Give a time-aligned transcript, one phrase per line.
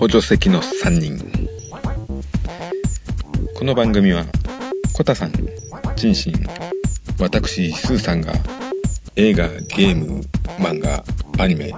[0.00, 1.18] 補助席の3人。
[3.54, 4.24] この番組は
[4.94, 5.32] コタさん
[5.94, 6.46] チンシン
[7.18, 8.32] 私スーさんが
[9.16, 10.22] 映画ゲーム
[10.58, 11.04] 漫画
[11.36, 11.74] アニメ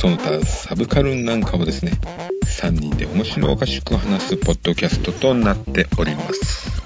[0.00, 1.94] その他サブカルなんかをですね
[2.44, 6.80] 3人で面白おかしく話すポッドキャストとなっております。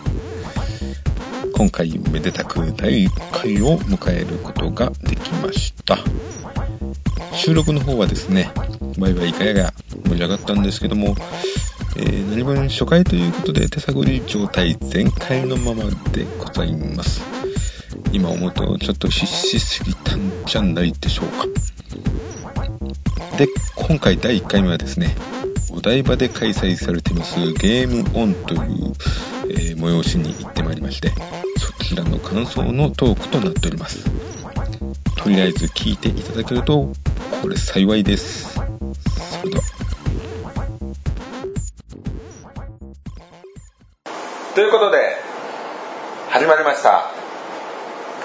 [1.55, 5.99] 今回めでたく第1回を迎えることができました。
[7.35, 8.51] 収録の方はですね
[8.99, 9.75] バイバイいかやが
[10.13, 11.15] 盛り上がったんですけども、
[11.97, 17.23] えー、何分初回ということで手探り状態全開のままでございます。
[18.13, 21.47] 今思うとちょっと必死すぎたんじゃないでしょうか。
[23.39, 25.17] で今回第1回目はですね
[25.71, 28.93] お台場で開催されていますゲームオンという、
[29.49, 31.11] えー、催しに行ってまいりまして
[31.57, 34.05] そちらの感想のトークとなっております。
[35.17, 36.93] とりあえず聞いていただけると
[37.41, 38.52] これ幸いです。
[46.43, 47.13] 始まりました。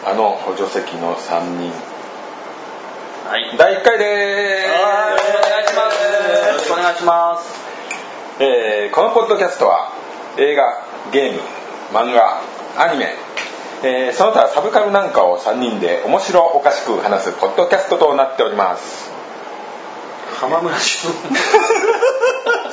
[0.03, 1.71] あの補助席の3人。
[3.29, 3.55] はい。
[3.55, 5.29] 第1回でーす。
[5.29, 5.67] よろしくお願い。
[5.67, 6.01] します
[6.47, 8.43] よろしくお願いします。
[8.43, 9.91] えーこのポッドキャストは
[10.39, 11.41] 映画ゲーム
[11.93, 12.41] 漫画
[12.79, 13.13] アニメ、
[13.83, 19.11] えーその他サブカルなんかを3人で面白おかしく話すポッドキャストとなっております。
[20.39, 22.71] 浜村淳浜村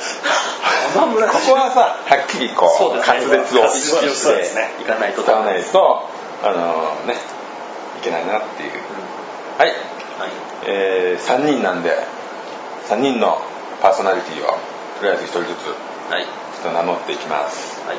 [0.95, 3.19] ここはさはっきりこうそうですね。
[3.27, 4.73] 滑舌をしてですね。
[4.79, 6.09] 行かないと使わないと
[6.43, 7.15] あのね
[7.99, 8.71] いけないなっていう。
[9.57, 9.77] はい、はい。
[10.63, 11.97] え3人なんで
[12.89, 13.41] 3人の
[13.81, 14.57] パーソナリティをと
[15.03, 16.23] りあえず1人ずつはい。
[16.23, 16.29] ちょ
[16.61, 17.81] っと名乗っていきます。
[17.87, 17.97] はい。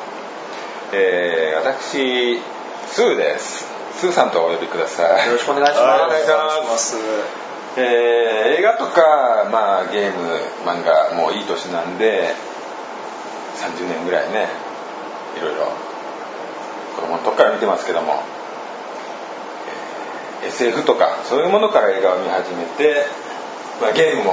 [0.92, 2.40] えー、私
[2.88, 3.66] スーです。
[3.98, 5.26] スーさんとお呼びください。
[5.26, 6.96] よろしくお願いします。
[7.76, 12.34] えー映画とか、まあ、ゲーム漫画もういい年なんで
[13.72, 14.48] 30年ぐらいね
[15.36, 15.66] いろいろ
[16.96, 18.22] 子供の時から見てますけども、
[20.42, 23.06] えー SF とかそういうものから映画を見始めて、
[23.80, 24.32] まあ、ゲームも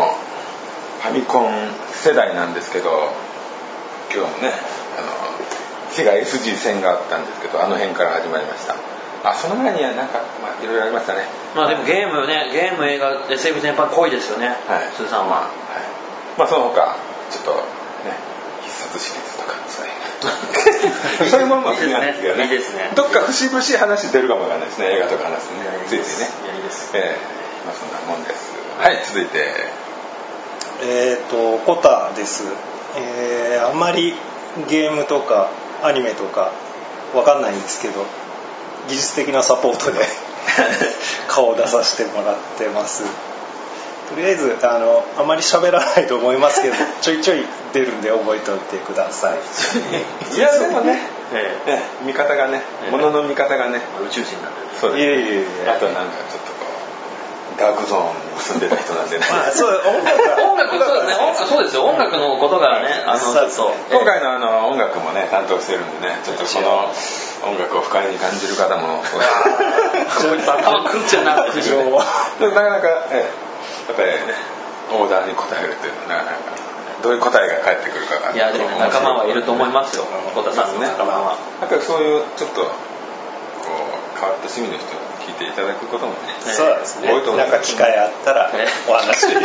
[1.01, 1.51] ファミコン
[1.91, 3.09] 世代なんですけど
[4.13, 4.53] 今日もね
[4.97, 8.75] あのセガ SG 戦があったんですけどあの辺から始まりました。
[9.23, 11.21] あその前にはなんか、まあ、いろいろありましたね。
[11.55, 14.57] まあでもゲームねゲーム映画 SF 全般濃いですよね、はい。
[14.95, 15.47] スーさんは。
[15.47, 16.97] はい、まあその他
[17.31, 17.51] ちょっと
[18.03, 18.32] ね
[18.99, 21.27] シリーズとかそうい。
[21.27, 22.43] うそういうものも好きなんですけどね。
[22.45, 22.91] いいですね。
[22.95, 24.95] どっか節々話出るかもわかんないですね。
[24.95, 25.65] 映画とか話すとね。
[25.87, 26.29] ついついね。
[26.45, 27.65] いやいいですええ。
[27.65, 28.53] まあそんなもんです。
[28.79, 29.83] はい続いて。
[30.81, 32.43] えっ、とコタです、
[32.97, 34.13] えーあんまり
[34.69, 35.49] ゲームとか
[35.81, 36.51] アニメとか
[37.13, 38.05] わかんないんですけど
[38.89, 39.99] 技術的なサポートで
[41.27, 43.03] 顔を出させてもらってます
[44.09, 49.37] とりあえずあのあまり喋らないと思いますけど ちょいちょい出るんで覚えておいてください。
[50.35, 50.99] いやでもね、
[51.33, 51.71] ええ。
[51.73, 52.91] え見方がねええ。
[52.91, 55.69] ものの見方がね宇宙人なんでそういえいえいえ。
[55.69, 56.65] あとなんかちょっとこ
[57.55, 59.25] うダークゾーンに住んでた人なんでね。
[59.29, 61.23] まあそう音楽は音楽そうですね。
[61.23, 61.83] 音楽そうですよ。
[61.85, 66.91] 音楽のことがねあのちょっと今回のあの音楽もね担当してるんでねちょっとこの
[67.43, 69.03] 音楽を不快に感じる方も
[72.39, 73.52] なかなか、ええ、
[73.87, 74.35] やっぱりね
[74.91, 76.63] オーダーに応えるっていうのはなかなか
[77.03, 78.31] どういう答えが返ってくるかが。
[78.31, 81.35] いやでも仲間はいると思いますよ小田さんの仲間は。
[81.59, 87.11] やっぱりそういうちょっとこう変わった趣味の人に聞いていただくこともねそうですね。
[87.11, 88.67] 多いと思うなんか機会あったらね。
[88.87, 89.43] お話しある。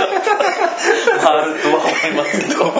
[1.62, 2.72] と は思いますけど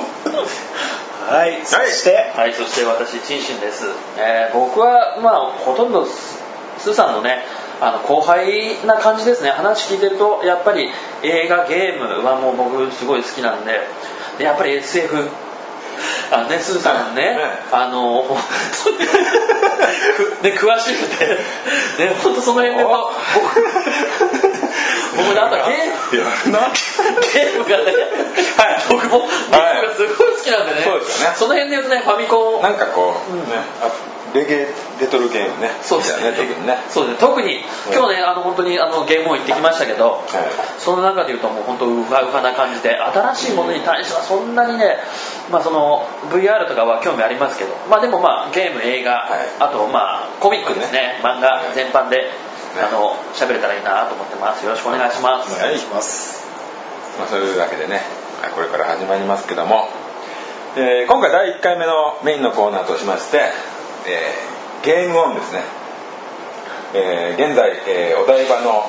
[1.29, 1.61] はい。
[1.65, 3.85] そして、はい、そして私、チンシンです。
[4.17, 6.41] えー僕は、まあ、ほとんどス、
[6.79, 7.45] スーさんのね、
[7.81, 9.51] あの後輩な感じですね。
[9.51, 10.91] 話聞いてると、やっぱり
[11.23, 13.81] 映画、ゲームはもう僕すごい好きなんで、
[14.39, 15.29] でやっぱり SF。
[16.31, 17.23] あのね、スーさんね、
[17.71, 18.39] はいあの、本
[18.85, 19.03] 当にく
[20.43, 21.39] ね、詳しくて、ね、
[22.23, 22.93] 本当その辺で僕、
[25.17, 26.61] 僕ね、あとゲーム、
[27.33, 27.93] ゲームがね、
[28.91, 31.37] 僕もゲームがすごい好きなんでね、そうですよね。
[31.37, 33.43] その辺で言うとね、ファミコン、なんかこう、ね
[33.81, 33.91] あ
[34.35, 34.69] レゲエ
[35.01, 35.71] レトルゲームね。
[35.83, 36.31] そうですね。
[36.31, 36.77] ね特にね。
[36.89, 37.21] そうですね。
[37.21, 37.61] 特に
[37.93, 40.81] 今日ねあの本当にあのゲームを行ってきましたけど、はい。
[40.81, 44.97] その中でいうともう本当ウハウハな感じで新しいものに対してはそんなにね、
[45.51, 49.49] まあ、その VR とかは興味ありますけど、まあ、でもまあゲーム映画、はい。
[49.61, 51.21] あとまあコミックですね。
[51.23, 52.49] 漫画全般で、ね。
[52.79, 54.65] あの喋れたらいいなと思ってます。
[54.65, 56.45] よろしくお願いします、お願いします、
[57.19, 58.03] まあ、そういうわけでね
[58.41, 59.89] はいこれから始まりますけども、
[60.77, 63.51] えー今回第1回目のメインのコーナーとしまして、
[64.09, 65.63] えーゲームオンですね、
[66.95, 68.85] えー現在、えーお台場の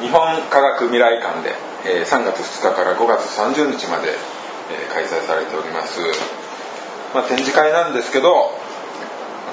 [0.00, 0.20] 日本
[0.50, 1.54] 科学未来館で、
[1.86, 4.08] えー3月2日から5月30日まで
[4.70, 6.00] えー開催されております、
[7.14, 8.52] まあ、展示会なんですけど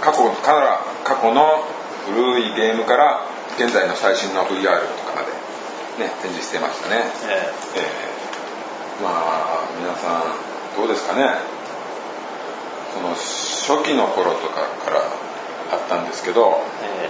[0.02, 1.64] 過去から過去の
[2.08, 3.26] 古いゲームから
[3.58, 7.80] 現在の最新の VR とかまで、ね、展示してましたね、ええ。
[9.00, 11.61] ーまあ皆さんどうですかね？
[12.94, 15.02] その初期の頃とかから
[15.72, 17.10] あったんですけどえ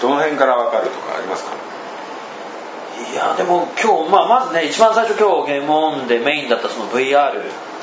[0.00, 1.52] どの辺から分かるとかありますか？
[3.10, 7.32] えいやでも今日、まあ、まずね一番最初今日ゲームオンでメインだったその VR、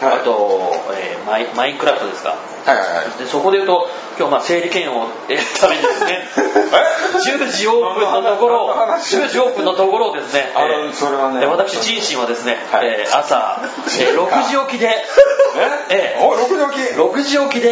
[0.01, 2.35] あと、えーマイマインクラフトですか？
[2.65, 3.19] はいはいはい。
[3.19, 6.23] でそこで言うと今日まあ整理券を得るためにですね
[7.37, 11.39] 10時オープンのところ何の話？10時オープンのところをですねあのえーそれはね。
[11.41, 12.87] で私チンシンはですね、はい。
[12.87, 13.59] えー朝、
[13.99, 14.87] えー 6時起きで
[15.89, 16.15] え？
[16.19, 17.69] えお6時起き？6時起きで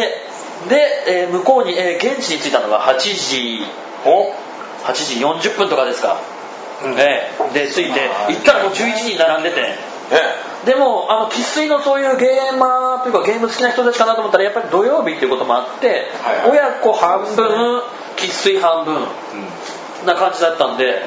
[0.68, 3.62] で、えー向こうに、えー現地に着いたのが8時
[4.04, 4.32] お
[4.84, 4.92] ？8
[5.40, 6.18] 時40分とかですか、
[6.84, 6.98] うん。
[6.98, 7.66] ええ。
[7.66, 9.60] で着いて行ったらもう11時に並んでて。
[10.12, 16.50] えでもあの生粋のそういうゲーマーというかゲーム好きな人たちかなと思ったらやっぱり土曜日っていうこともあって、はいはい。
[16.50, 17.82] 親子半分
[18.16, 19.06] 生粋半分
[20.04, 21.02] な感じだったんで、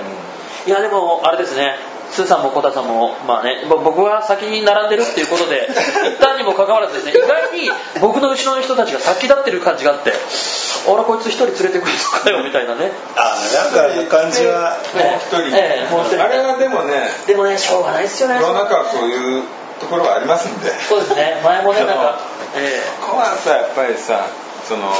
[0.65, 1.75] いやでもあれですね
[2.11, 5.69] スーさんもコタさんもまあねぼ僕は先に並んでるっていうことで
[6.15, 7.71] 一旦にもかかわらずですね意外に
[8.01, 12.91] 僕の後ろの人たちが先立ってる感じがあってあらこいつ一人連れてくるのかよみたいなね。
[13.15, 16.23] ああなんか感じはもう一人、ええもう一人。
[16.23, 18.39] あれはでもねでもねしょうがないですよね。
[18.39, 19.43] 世の中はそういう
[19.79, 22.19] ところがありますんでそうですね前もねなんか、
[22.55, 24.27] えここはさやっぱりさ
[24.67, 24.91] その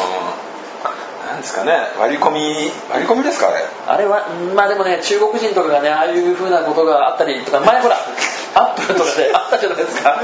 [1.30, 2.42] なんですかね割り込み
[2.90, 7.98] 割り込みですかあれえあれはまあでもね中国人とかがねああいう風なことがあったりとか前ほら
[8.56, 10.20] アップルとかであったじゃないですか。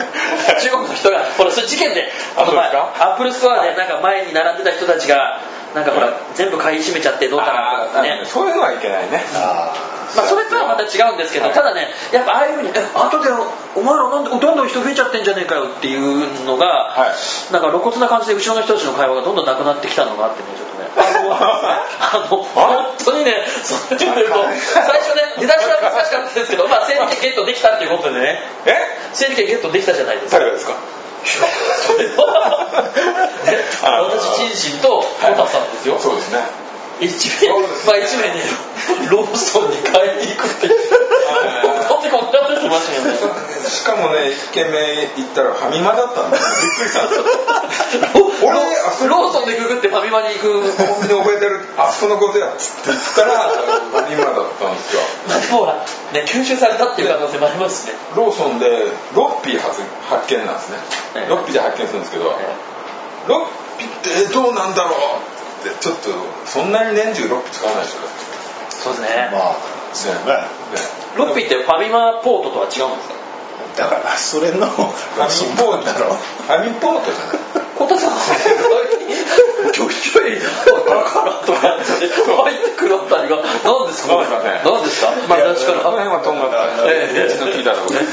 [0.60, 5.40] 中国の人がほらそれ事件であこの前アップルストアでなんか前に並んでた人たちが
[5.76, 9.24] なんかほら全部買い占めちゃってどうかなとかねあそういうのはいけないね。
[9.36, 9.72] あ
[10.16, 11.54] まあ、それとはまた違うんですけど、はい。
[11.56, 13.30] ただねやっぱああいうふうにえ後で
[13.76, 16.66] お前らなんでどんどん人増えちゃってんじゃねえかよっていうのが、
[16.96, 17.54] はい。
[17.54, 20.86] なんか露骨な感じで後ろの人たちの会話がどんどんなくなってきたのがあってねちょっとね。
[20.96, 28.40] あの本当にねそれ見ると最初ね出だしは難しかったですけど、まあ、整理券ゲットできたっていうことでね。
[28.66, 28.74] え？
[29.14, 30.40] 整理券ゲットできたじゃないですか。
[30.40, 30.74] 誰がですか？
[31.26, 32.08] それ
[33.82, 35.98] 私チンシンとコタさんですよ。
[36.00, 36.40] そうですね
[37.02, 37.50] 一名、
[37.86, 38.42] まあ一名ね、
[39.12, 40.76] ローソンに買いに行くっていう。
[41.90, 43.36] 本当にこんなことしましたよね。
[43.68, 44.78] しかもね1軒目
[45.18, 47.06] 行ったらファミマだったんだよびっくりした
[48.46, 50.62] 俺あそこローソンでググってファミマに行く。
[50.78, 57.98] コンビニ覚えてるあそこのことやっつって言ったらファミマだったんですよまあでもほら、ね、吸収されたっていう可能性もありますしね。
[58.16, 58.70] ローソンで
[59.16, 60.78] ロッピー発発見なんですね、
[61.16, 62.26] ええロッピーで発見するんですけど、
[63.28, 65.35] ロッピーってどうなんだろう
[65.72, 66.10] ってちょっと
[66.46, 68.20] そんなに年中ロッピー使わないでしょだって。
[68.70, 69.30] そうですね。
[69.32, 69.56] まあ
[69.94, 70.20] そうね。
[70.22, 70.46] ね。
[71.18, 73.16] ロッピーってファミマポートとは違うんですか？
[73.76, 76.14] だからそれのファミポートだろ。
[76.16, 78.24] ファミポートじゃない小田さんは
[79.74, 80.40] ちょいちょい
[80.88, 81.52] バカラと？
[81.52, 86.32] かって入ってくるあたりが何ですか何ですかまあ確かにこの辺はと？
[86.32, 87.84] んがったええ一度聞いたと？
[87.84, 88.08] ころで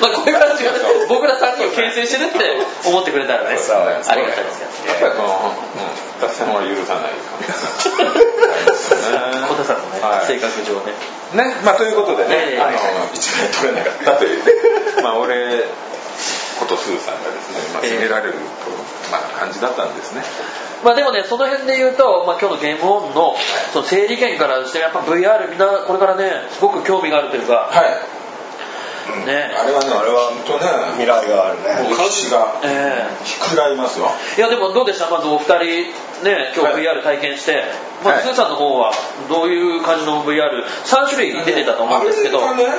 [0.00, 0.72] まあこういう話が
[1.08, 3.60] 僕ら3人を形成してるって思ってくれたらねあ
[4.16, 7.52] りがたいですけどやっぱりこの、うん、脱線は許さないかもし
[7.92, 10.96] れないですよね小田さんのね、はい性格上ね
[11.36, 11.84] ね、まあと？
[11.84, 12.16] いうこと？
[12.16, 12.56] でね、
[13.12, 14.24] 一枚取れなかったと？
[14.24, 15.68] いうね、まあ俺
[16.58, 17.90] ことスーさんがですね、まあ、ええ。
[17.90, 18.38] 責められると、
[19.10, 20.22] まあ感じだったんですね。
[20.84, 23.34] まあでもねその辺で言うと、まあ、今日のゲームオンの
[23.72, 29.26] その整理券からしてやっぱ VR みんなこれからねすごく興味があるというかはい。
[29.26, 29.50] ね。
[29.56, 31.88] あれはね、あれは本当ね、未来があるね。
[31.96, 34.06] 歴史がえ膨らみますよ。
[34.36, 35.10] えいやでもどうでした？
[35.10, 35.58] まずお二人
[36.24, 36.82] ね今日はい。
[36.84, 37.64] VR 体験して、
[38.04, 38.22] まあ、はい。
[38.22, 38.92] スーさんの方は
[39.28, 42.76] どういう感じの VR3 種類出てたと思うんですけど、あれがね、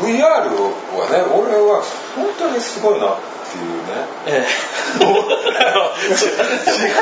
[0.00, 0.48] VR
[0.96, 1.82] はね、俺は
[2.16, 3.16] 本当にすごいな
[3.50, 4.06] っていうね。
[4.26, 4.46] え
[5.00, 5.24] え、もう。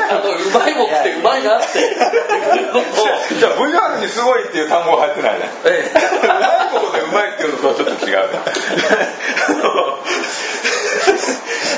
[0.09, 1.67] あのうまいもんってうまいなって。
[3.37, 5.49] じゃあ VR にすごいっていう単語は入ってないね。
[5.65, 5.91] ええ。
[5.93, 6.33] うま
[6.65, 8.39] いことでうまいっていうのとはちょっと違うね。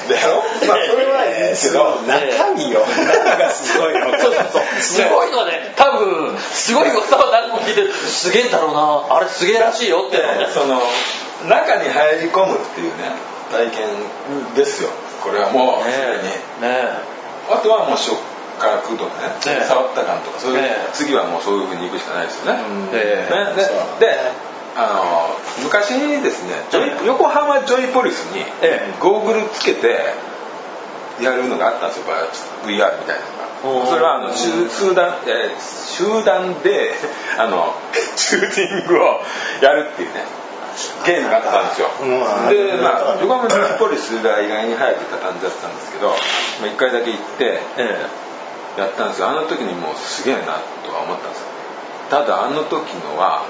[0.10, 2.82] だよまあそれはいいんですけど、中身よ。
[2.82, 4.44] 中がすごいのそうそう。
[4.52, 5.74] そうすごいのはね。
[5.76, 8.74] 多分すごいことは何も聞いてすげえんだろう
[9.10, 9.16] な。
[9.18, 10.18] あれすげえらしいよって。
[10.54, 10.82] その
[11.48, 14.90] 中に入り込むっていうね体験ですよ。
[15.22, 17.12] これはもうすでに、ね
[17.52, 18.18] あとはもう触
[18.60, 19.66] 覚とかね、ええ。
[19.66, 20.90] 触った感とかそういう、ええ。
[20.94, 23.00] 次はもうそういうふうに行くしかないですよね、ね。
[24.00, 24.18] で
[24.74, 28.94] あの昔ですねジョイ横浜ジョイポリスにええ。
[29.00, 30.14] ゴーグルつけて
[31.22, 32.06] やるのがあったんですよ。
[32.66, 33.20] VR みたい
[33.64, 33.86] なのが。
[33.86, 36.94] それはあの集集団、えー集団で
[37.38, 37.76] あの
[38.16, 39.22] シューティングを
[39.62, 40.24] やるっていうね
[41.06, 42.50] ゲームがあったんですよ、うん。
[42.50, 46.18] でまあ横浜ジョイポリスが意外に早く畳んじゃったんですけど、まあ、
[46.68, 48.08] 1回だけ行ってえ
[48.78, 49.30] やったんですよ。
[49.30, 51.48] あの時にもうすげえなとは思ったんですよ。
[52.10, 53.46] ただあの時のは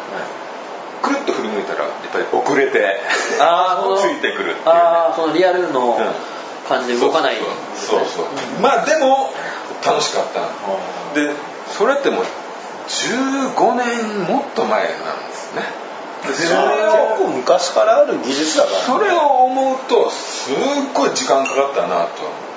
[1.02, 3.02] くるっと振り向いたらやっぱり遅れて
[3.40, 4.72] あ ついてくるっていうね。
[4.72, 6.00] ああそのリアルの
[6.68, 7.38] 感じで動かない
[7.76, 8.26] そうそう
[8.62, 9.34] まあでも
[9.84, 10.42] 楽しかった
[11.20, 11.34] で
[11.78, 12.26] それってもう
[12.88, 15.64] 15年もっと前なんですね。
[15.64, 15.81] で
[16.24, 18.84] それを結構昔からある技術だからね。
[18.86, 20.56] それを思うとすっ
[20.94, 22.52] ごい時間かかったなと。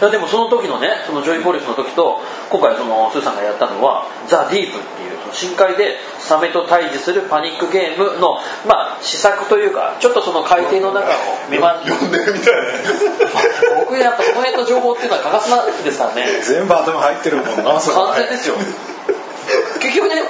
[0.00, 11.12] いやでもその時のねそのジョイ・ポリスの時と今回そのスーさんがやったのは「ザ・ディープっていうその深海でサメと対峙するパニックゲームのまあ試作というかちょっとその海底の中を
[11.50, 16.26] 見ま呼んでるみたいな僕やっぱその辺の情報っていうのは欠かせないですからね。
[16.42, 17.96] 全部頭入ってるもんなそれ。
[17.96, 18.56] 完全ですよ
[19.80, 20.22] 結局ね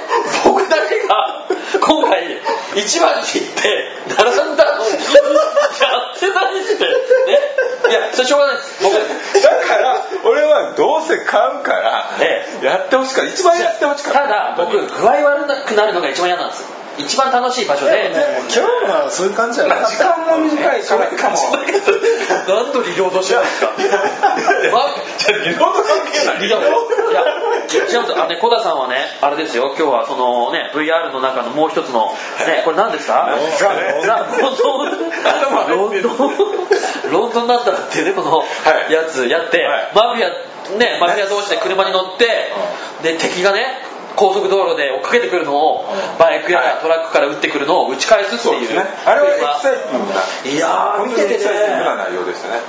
[0.45, 1.47] 僕だけが
[1.81, 2.41] 今回
[2.75, 4.97] 一番に行って並んだのにや
[6.13, 6.85] ってたりして。
[6.85, 6.91] ね。
[7.89, 8.55] いやそれしょうがない。
[8.57, 12.45] です僕だから俺はどうせ買うからね。
[12.63, 18.11] やってほしかった一番やってほしかったただ僕具合悪くなるのが一番嫌なんです一番楽しい場所で。
[18.49, 18.59] 今日
[18.91, 21.37] はそういう感じじゃなかっ時た間も短いからかも
[22.47, 23.71] 何とリロードしないですか？
[23.77, 24.95] ま
[25.43, 26.47] リロード関係ない。
[26.47, 26.67] いや、いや、
[27.69, 32.13] 違うんですあのね、小田さんはね、あれですよ、今日はそのね、VR の中のもう一つの、
[32.47, 33.29] ね、これ何ですか？
[33.29, 33.41] ロン
[34.57, 36.37] ドン、ロンドン、
[37.11, 38.43] ロンドンなんだっていうね、このは
[38.89, 38.93] い。
[38.93, 39.91] やつやって、はい。
[39.93, 40.29] マフィア、
[40.77, 42.51] ね、マフィア同士で車に乗って、
[43.03, 43.81] で、敵がね、
[44.17, 45.85] 高速道路で追っかけてくるのを、
[46.19, 48.73] バイクやトラックから撃ってくるのを打ち返すっていう。
[48.73, 48.83] ね。
[49.05, 52.03] あれはエキサイティングないやー、見ててエキサイティングなね。
[52.09, 52.59] 内容でしたね。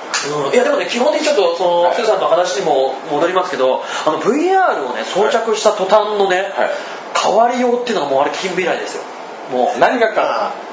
[0.46, 1.94] うんいやでもね基本的にちょっとその、はい。
[1.96, 6.70] スーさんの話にも戻りますけどあの VR をね装着した途端のね、はい。
[7.16, 9.02] 変わりようっていうのがもうあれ近未来ですよ。
[9.52, 9.78] もう。
[9.78, 10.67] 何が変わっ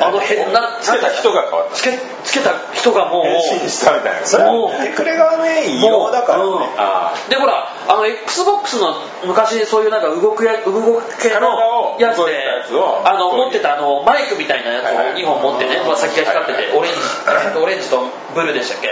[0.00, 1.76] ああの変なたつけた人が変わった。
[1.76, 4.68] つけつけた人がもう変身したみたいなそれもう。
[4.68, 6.44] はエクレがね異様だからね。
[6.44, 6.60] うん。
[6.76, 8.94] あでほらあの XBOX の
[9.26, 12.66] 昔そういうなんか動くや動く系のやつで
[13.04, 15.12] あの持ってたあのマイクみたいなやつはいはい。
[15.12, 16.98] を2本持ってね、まあ、先が光っててオレンジ
[17.46, 18.02] えっとオレンジと
[18.34, 18.90] ブルーでしたっけ、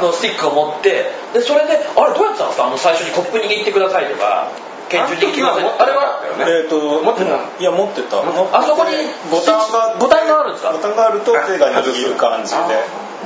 [0.00, 2.66] のスティックを持ってでそれであれどうやってたんですか？
[2.66, 4.48] あの最初にコップ握ってくださいとか
[4.88, 8.18] 拳銃握ってくださいあれはえっと持ってたうんいや持ってた。
[8.20, 8.92] あそこに
[9.30, 10.72] ボタンがボタンがあるんですか？
[10.72, 12.54] ボタンがあると手が握る感じ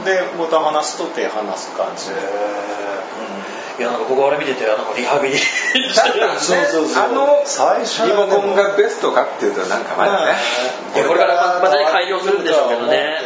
[0.04, 0.12] で。
[0.12, 2.16] でボタン離すと手離す感じで。
[3.78, 5.48] いやなんか僕あれ見ててなんかリハビリし
[6.12, 6.40] てるんで。
[6.40, 7.04] すねそうそうそう。
[7.04, 10.34] あの最初リモコンがベストかっていうとなんかまだね。
[10.94, 13.16] これからまたね改良するんでしょうけどね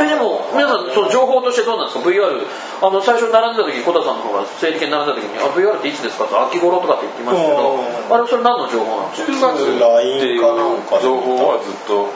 [0.00, 2.46] えでも皆さんその情報としてどうなんですか？VR
[2.82, 8.14] あの最初に並んだ時小田さんの方が整理券並んだ時に「あ VR っていつですか?」って秋頃とかって言ってましたけどうん。
[8.14, 10.40] あれそれ何の情報なんですか？10月っていう
[11.02, 12.06] 情報はずっと。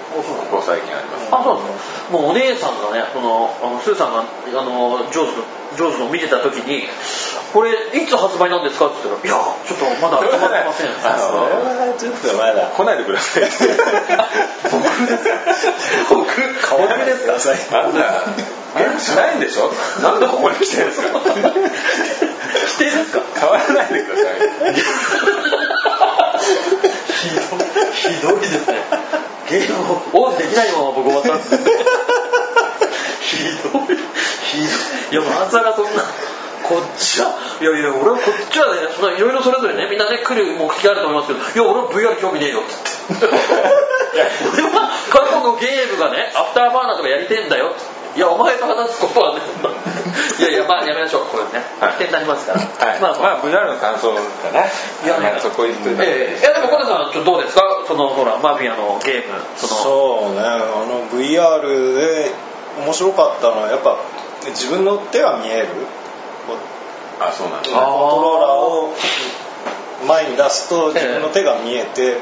[0.50, 1.28] ここ最近あります。
[1.32, 2.12] あそうなんですか。
[2.12, 5.42] もうお姉さんがねそのあのスーさんがあのジョーズの
[5.76, 6.88] ジョーズの見てた時に
[7.52, 12.66] 「これいつ発売なんですか?」って言ったら「いやちょっとまだ決まってません」 あそれはちょっとまだ。
[12.76, 13.42] 来ないでください。
[16.10, 16.26] 僕
[16.60, 18.22] 買わないでくださいあんな
[18.76, 19.70] ゲームしないんでしょ？
[20.02, 21.08] なんでここに来てるんですか？
[22.66, 23.20] 否定ですか？
[23.40, 24.34] 変わらないでください
[27.12, 27.44] ひどい。
[27.94, 28.76] ひどいですね。
[29.48, 31.50] ゲームをオンできないまま僕終わったんです
[33.26, 33.98] ひどい
[34.46, 36.02] ひどいいやまさかそんな
[36.62, 47.74] こっちはいやいや俺はこっちはねそんないろいろそれぞれねみんなね来る目的あると思いますけどいや俺は VR 興味ねえよっつって俺は過去のゲームがねアフターバーナーとかやりてんだよ
[48.16, 54.20] いやお前と話すことはねいやいやまあやめましょうこれねはい起点になりますから、はい、まあまあまあ、ブルの感想か
[54.52, 54.64] な。
[54.64, 56.02] いやねまあ、そこ言っといて。
[56.02, 61.60] ええいやでも小田さんちょっとどうですかそのほらマフィアのゲームそのそうねあの VR
[61.94, 62.32] で
[62.78, 63.98] 面白かったのはやっぱ
[64.48, 65.68] 自分の手が見える。
[67.18, 68.92] あ、そうなんコントローラーを
[70.06, 72.18] 前に出すと自分の手が見えて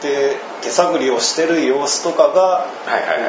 [0.00, 2.66] で手探りをしてる様子とかが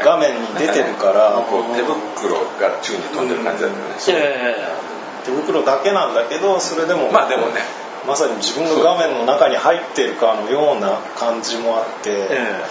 [0.05, 1.43] 画面に出てるから。
[1.49, 3.95] こう手袋が宙に飛んでる感じだったよね。
[4.07, 4.91] え
[5.25, 7.61] 手袋だけなんだけどそれでもまあでもね、
[8.07, 12.63] まさに自分が画面の中に入ってるかのような感じもあって、え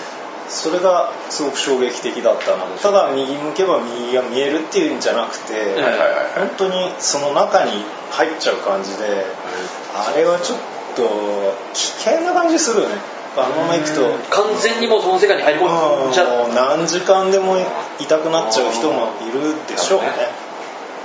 [0.51, 5.79] それがすごく衝撃的だったなただ右向けば右が見えるっていうんじゃなくて、
[6.35, 9.25] 本当にその中に入っちゃう感じで
[9.95, 10.59] あれはちょっ
[10.97, 11.03] と
[11.73, 12.97] 危険な感じするよね。
[13.37, 14.11] あのまま行くと。
[14.11, 17.57] え完全にもうその世界に入り込んじゃもう何時間でも
[18.01, 20.09] 痛くなっちゃう人もいるでしょうね。
[20.09, 20.11] あ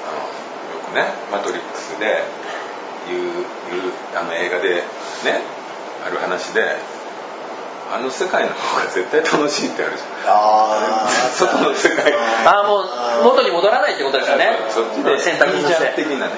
[0.10, 0.26] の
[0.74, 2.24] よくね、マトリックスで
[3.08, 3.22] 言う、
[3.70, 4.82] 言うあの映画でね、
[6.04, 6.78] ある話で、
[7.94, 10.10] あの世界の方が絶対楽しいってあるじゃん。
[10.28, 12.14] ああ外の世界
[12.46, 14.58] ああもう元に戻らないってことですよね。
[14.70, 16.34] そっちで選択肢的なね。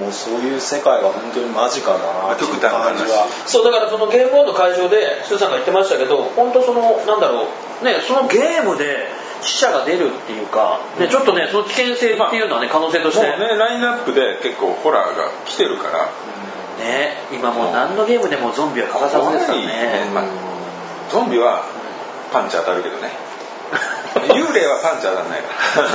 [0.00, 3.26] もうそういう世界が本当にマジかなっていう極端な話感じは。
[3.46, 7.48] そうだからそのゲームオンの会場でスーさんが言ってましたけど本当そのなんだろ
[7.82, 9.08] うねそのゲームで
[9.40, 13.26] 死者が出るっていうか、ね、ちょっとねその危険性っていうのはね可能性として。
[13.26, 16.08] もうねラインナップで結構ホラーが来てるから
[16.78, 17.16] ね。
[17.32, 20.24] 今もう何のゲームでもゾンビは欠かさずですからねまあ
[21.10, 21.64] ゾンビは
[22.32, 23.25] パンチ当たるけどね
[24.34, 25.88] 幽霊はパンチ当たらないから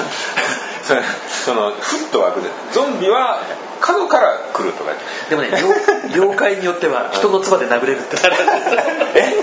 [1.46, 3.40] そのフッと湧くでゾンビは
[3.80, 4.92] 角から来るとか
[5.30, 5.74] でもね妖
[6.14, 8.18] 妖怪によっては人の唾で殴れるって。
[9.16, 9.34] え？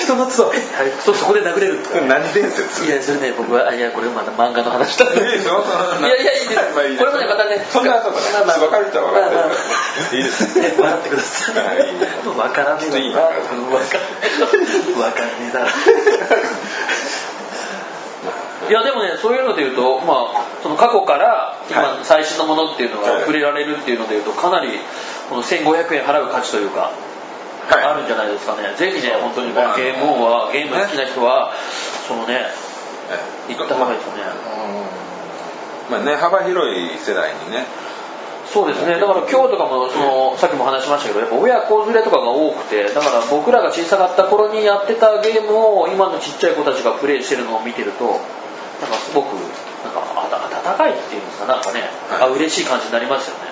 [0.00, 0.48] 人の唾？
[0.48, 0.58] はい。
[1.04, 2.00] そそこで殴れるって。
[2.02, 2.84] 何伝説？
[2.84, 5.06] いやそれね僕はあいやこれまた漫画の話だ。
[5.06, 5.64] いいでしょ
[6.00, 6.60] いやいやいいです。
[6.74, 9.34] まあいいこれもねまたねそんなとこねまあまあ分かる人は分かる。
[9.34, 9.56] まあまあ。
[10.16, 10.56] いいです。
[10.58, 11.56] ね笑ってください。
[11.56, 13.10] はいいいね分からねえ分かん
[15.26, 15.52] ねえ
[18.66, 21.70] いやでもねそういうので言うとまあその過去からはい。
[21.70, 24.70] 今最新のものっていうのはいが触れられるっていうので言うとかなり
[25.30, 26.90] この1500円払う価値というか
[27.70, 28.74] あるんじゃないですかね。
[28.76, 31.52] ぜひね本当にこのゲームオンはゲーム好きな人は
[32.08, 32.46] そのね
[33.48, 34.22] 行った方がいいですよね。
[35.90, 37.66] まあね幅広い世代にね。
[38.48, 38.98] そうですね。
[38.98, 48.18] だから今日とかもそのさっきも話しましたけどやっぱ親子連れとかが多くてだから僕らが小さかった頃にやってたゲームを今のちっちゃい子たちがプレイしてるのを見てると
[48.80, 49.34] なんかすごく
[49.84, 51.80] なんかあた温かいっていうんですかなんかね、
[52.10, 52.22] はい。
[52.22, 53.50] あ嬉しい感じになりますよね、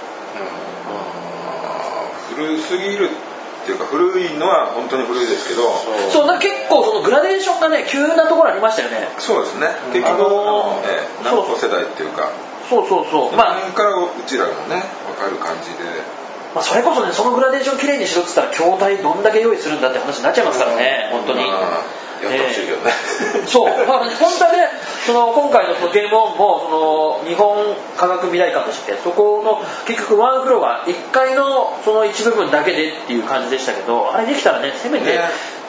[2.35, 5.67] 古すぎるっていうか古いのは本当に古いですけど。
[6.13, 9.09] そうな結構そのグラデーションがね急なところありましたよね。
[9.19, 9.67] そうですね。
[9.93, 12.31] 結局、あのーええ何個世代っていうか。
[12.71, 13.37] そうそうそう。
[13.37, 16.27] まあまあからうちらがね分かる感じで。
[16.55, 22.93] まあ、それこそねそのグラデーションきれいにしろっつったら筐体どんだけ用意するんだって話になっちゃいますからね本当に、まあやってほしいけどね。
[23.47, 24.71] そう、まあ、本当はね
[25.07, 27.57] その今回のそのゲームオンもその日本
[27.97, 35.21] 科学未来館でしたっけそこの結局ワンフロア1階のその一部分だけでっていう感じでしたけどあれできたらねせめてね。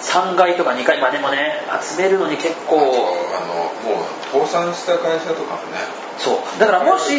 [0.02, 6.08] 3階とか2階までもね集めるのに結構あのもう倒産した会社とかもね。
[6.20, 6.60] そう。
[6.60, 7.12] だからもし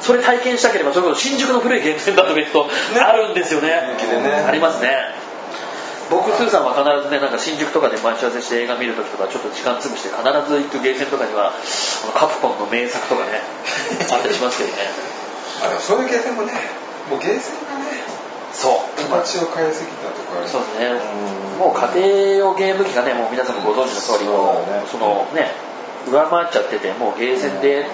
[0.00, 2.68] それ体験したければそれこそ新宿の古いゲームセンターとか行くと
[3.04, 3.68] あるんですよね。
[3.68, 4.30] ね。
[4.46, 5.19] ありますね
[6.10, 13.38] 僕スーさんは必ずねなんか新宿とかで待ち合わせして映画見るときとかちょっと時間潰して必ず行くゲーセンとかにはあのカプコンの名作とかね
[14.10, 14.90] あったりしますけどね。
[15.62, 16.52] あでもそういうゲーセンもね
[17.08, 18.02] もうゲーセンがね
[18.52, 19.02] そう。
[19.02, 20.98] 形を変えすぎたとこあるそうですね。
[21.58, 24.86] もう家庭用ゲーム機がねもう皆さんもご存知の通りもそうだね。
[24.90, 25.54] そのね
[26.10, 27.86] 上回っちゃっててもうゲーセンで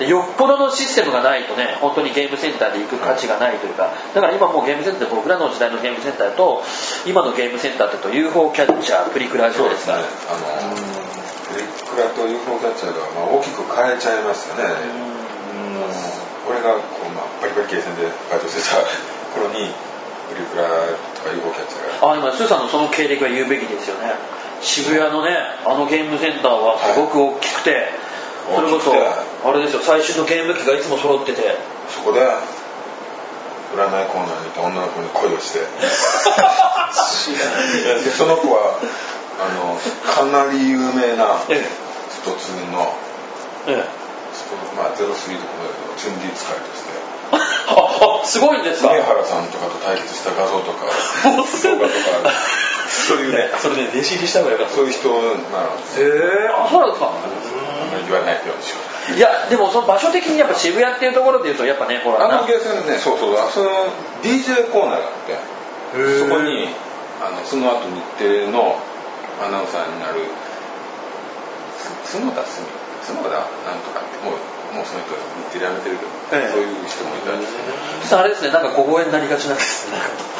[0.00, 6.64] でよっぽどのシステムがないとね本当にゲームセンターで行く価値がないというかだから今もうゲームセンターで僕らの時代のゲームセンターだと
[7.04, 9.92] 今のゲームセンターって言うと UFO キャッチャープリクラそうですね。
[9.92, 10.72] あの
[11.52, 14.72] プリクラと UFO キャッチャーがまあ大きく変えちゃいましたね。
[16.48, 18.80] 俺がこう、まあ、バリバリゲーセンでバイトしてた
[19.36, 19.68] 頃に
[20.32, 20.64] プリクラ
[21.12, 22.12] とか UFO キャッチャーが。
[22.12, 24.16] あ今スーさんのその経歴は言うべきですよね。
[24.64, 25.36] 渋谷のね
[25.66, 27.92] あのゲームセンターはすごく大きくて、
[28.54, 28.92] それこそ
[29.44, 31.56] あれですよ最新のゲーム機がいつも揃ってて。
[31.88, 35.60] そこで占いコーナーにいた女の子に恋をして。
[35.60, 35.66] で
[38.10, 38.78] その子は
[39.40, 39.78] あの
[40.12, 41.64] かなり有名なえ
[42.10, 42.92] ストツーの
[43.66, 43.74] ええ。
[43.78, 43.84] え
[44.34, 46.90] ストまあ、03とかだけどチュンディ使いとして。
[47.30, 48.90] ああすごいんですか？
[48.90, 50.86] 宮原さんとかと対決した画像とか
[51.24, 52.30] 動画とか
[52.90, 54.72] そういうねそれね弟子入りした方がよかった。
[54.74, 55.08] そういう人
[55.54, 57.06] まあへえあそうなんですか？
[57.06, 57.10] あ
[57.86, 62.38] んまり言わないようにしよういやでもその場所的にやっぱ渋谷っていうところでいうとやっぱねほらな。
[62.38, 63.70] あのゲーセンねそうそうその
[64.22, 65.36] DJ コーナーがあって
[66.20, 66.68] そこに
[67.20, 68.76] あのその後日テレの
[69.40, 70.20] アナウンサーになる
[71.76, 72.68] す角田すみ
[73.16, 75.14] 角田なんとかってもうもうその人
[75.50, 76.52] 日テレやめてるけど、ええ。
[76.52, 77.58] そういう人もいたりして
[78.02, 79.88] 実はあれですねなんか小声になりがちなんです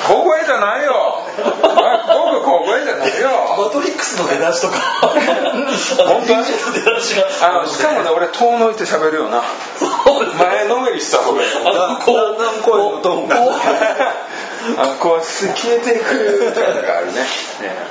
[0.07, 1.27] 小声じゃないよ。
[1.37, 3.31] 僕小声じゃないよ。
[3.59, 4.75] マトリックスの出だしとか。
[6.07, 6.45] 本当に？
[6.47, 7.27] 出だしが。
[7.49, 9.43] あのしかもね俺遠のいて喋るよな。
[10.39, 11.51] 前のめりした方がいい。
[11.53, 13.37] だんだん声のトーンが。
[13.37, 13.55] こう
[14.77, 17.13] あこう消えていくとかがあるね。
[17.15, 17.25] ね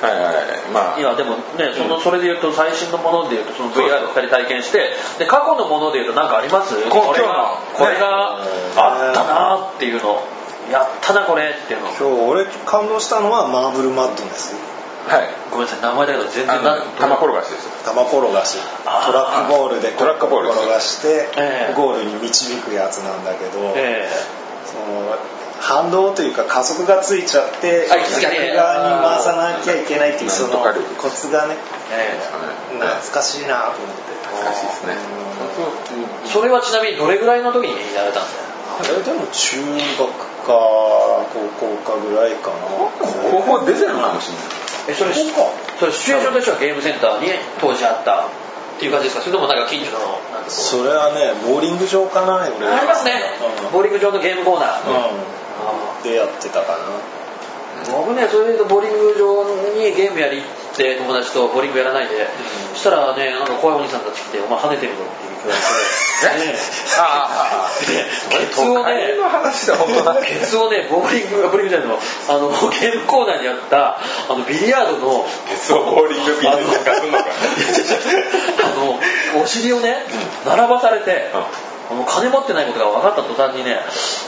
[0.02, 0.46] はいはいはい。
[0.74, 1.00] まあ。
[1.00, 6.76] いやでもねそのそれで言うと最新のもので言うとその VR を2人体験してで過去のもので言うと何かあります？
[6.90, 8.38] ここれがこれが
[8.76, 10.22] あったなっていうの。
[10.72, 11.88] やったなこれっていうの。
[11.90, 14.54] 今日俺感動したのはマーブルマッドネス
[15.08, 15.30] はい。
[15.50, 17.72] ごめんなさい名前だけど全あ然玉転がしですよ。
[17.86, 18.60] 玉転がし。
[18.86, 21.74] トラックボールでトラックボール転がして、ええ。
[21.74, 24.08] ゴールに導くやつなんだけど、え。
[24.70, 25.18] その
[25.60, 30.64] 反動というか加速がついちゃって逆て側に回さなきゃいけないっていうその
[30.98, 31.56] コツがね。
[31.92, 32.18] え
[32.80, 34.18] 懐かしいなと思って。
[34.30, 34.94] 難しいですね。
[36.26, 38.50] えそれはちなみにどれぐらいの時にやられたんですか？
[38.80, 39.58] あれでも中
[39.98, 40.08] 学
[40.48, 41.28] か高
[41.60, 42.56] 校かぐらいかな。
[43.32, 44.46] 高校出てるのかもしれない
[44.90, 47.28] えそれそれシチュエーションとしてはゲームセンターに
[47.60, 48.30] 当時あったっ
[48.80, 49.22] ていう感じですか？
[49.22, 50.00] それともなんか近所の
[50.32, 50.52] なんかこう。
[50.52, 52.66] それはねボーリング場かな俺。
[52.68, 53.20] ありますね、
[53.66, 53.72] うん。
[53.74, 55.40] ボーリング場のゲームコーナー、うん
[56.04, 56.78] でやってたかな。
[57.92, 60.42] 僕ねそれで言うとボーリング場にゲームやりっ
[60.76, 62.28] て友達とボーリングやらないで、
[62.74, 65.12] そしたらねなんか怖いお兄さんたち来て「お前跳ねてるぞ」って
[65.46, 65.70] 言われて。
[66.20, 66.60] ね
[67.00, 71.98] ああでケツをねの話だ本当だケツをねボーリングボーリングじゃないの。
[72.28, 77.26] あのゲームコーナーにあったあのビリヤードのケツをボーリングピンでなんかすんのか。
[78.66, 80.04] あのお尻をね
[80.46, 81.32] 並ばされて、
[81.90, 83.80] あの金持ってないことが分かった途端にね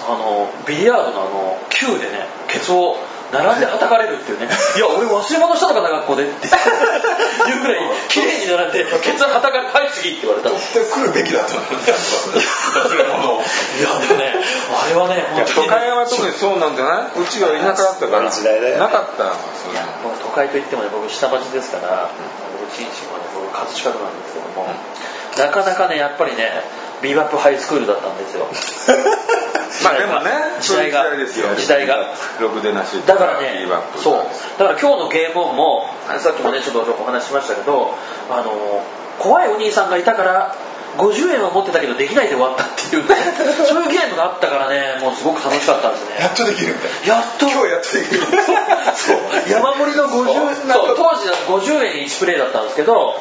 [0.09, 2.97] あのビリヤードのあの球でねケツを
[3.31, 4.47] 並んで叩かれるっていうね。
[4.75, 11.55] いや俺忘れ物したのかな学校でっていうぐらい綺麗に並んでケツを叩かれはい次って言われた来るべきだと。
[11.55, 17.07] 思うんだ忘れ物をやでもねあれはねいや都会は特にそうなんじゃな。
[17.15, 18.29] いうちは田舎だったから。
[18.29, 22.09] 時代だよねなかったいうのもう都会といってもね僕下町ですから、
[22.59, 24.67] 僕新市はね僕葛飾区なんですけども、
[25.37, 26.63] なかなかねやっぱりね
[27.01, 28.47] ビーバップハイスクールだったんですよ。
[29.83, 31.03] まあでもね時代が。
[31.03, 31.47] 時代ですよ。
[31.55, 32.13] 時代が。
[32.39, 33.01] ろくでなし。
[33.05, 33.99] だからねビーバップ。
[33.99, 34.15] そう。
[34.59, 37.95] だから今日のゲームオンもさっきもねちょっとお話ししましたけど
[38.29, 38.83] あの
[39.19, 40.55] 怖いお兄さんがいたから
[40.97, 43.15] 50円は持ってたけどできないで終わったっていうね。
[43.67, 46.15] そういうゲームがあったからねもうすごく楽しかったんですね。
[46.19, 46.93] やっとできるんだよ。
[47.05, 47.47] やっと。
[47.47, 48.21] 今日やっとできる。
[48.95, 50.97] そう山盛りの50そう。
[50.97, 53.19] 当時だと50円1プレイだったんですけど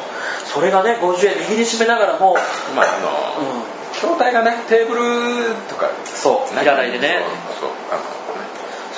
[0.53, 2.37] それがね50円握りしめながらも、
[2.75, 3.63] まああうのん、
[3.95, 7.25] 筐体がねテーブルとかそういらないでね。
[7.61, 7.71] そう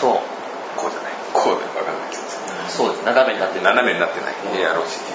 [0.01, 0.21] そう。
[0.77, 1.13] こうじゃない。
[1.33, 2.23] こうで分かんないけど
[2.69, 3.03] そうです。
[3.05, 4.35] 斜めになってる斜めになってない。
[4.65, 5.12] AROCT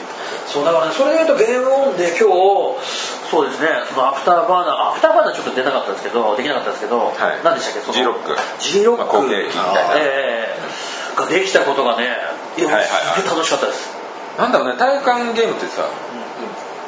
[0.48, 2.82] そうだからねそれで言うとゲームオンで今日
[3.30, 7.44] そうですねそのアフターバーナーアフターバーナーちょっと出なかったですけどできなかったですけど、はい。
[7.44, 8.36] 何でしたっけその G ロック。
[8.60, 9.96] G ロック、まあ後継機みたいな。
[9.98, 12.16] ええができたことがね
[12.58, 13.90] いや、はいは楽しかったです、
[14.38, 15.90] なんだろうね体育館ゲームってさ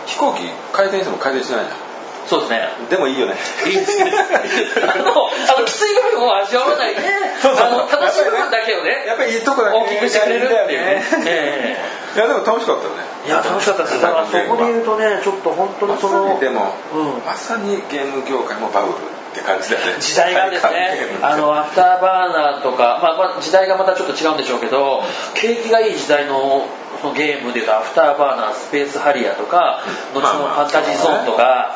[0.06, 1.88] 飛行機回転しても回転しないじゃ
[2.29, 2.69] そうですね。
[2.85, 3.33] んでもいいよね。
[3.65, 4.13] いいですね。
[4.13, 7.01] あの、あのきつい部分を味わわないで、
[7.41, 11.03] そうそうあの楽しい部分だけをね、やっぱりいいとこだけ大きくしてくれるっていうね。
[11.25, 11.77] え
[12.15, 13.01] いやでも楽しかったよね。
[13.25, 14.01] えいや楽しかったです。
[14.01, 14.25] だから。
[14.27, 17.25] そこで言うとね、ちょっと本当にまさそのにでも、うん。
[17.25, 20.01] まさにゲーム業界もバブルって感じだよね。
[20.01, 25.01] 時代がですね、あのアフターバーナーとか、まあ、まあ時代がまたちょっと違うんでしょうけど、
[25.35, 29.81] 景気がいい時代のそのゲームでいうとアフターバーナー、スペースハリアとか、
[30.13, 31.75] うん後のファンタジーゾーンとか、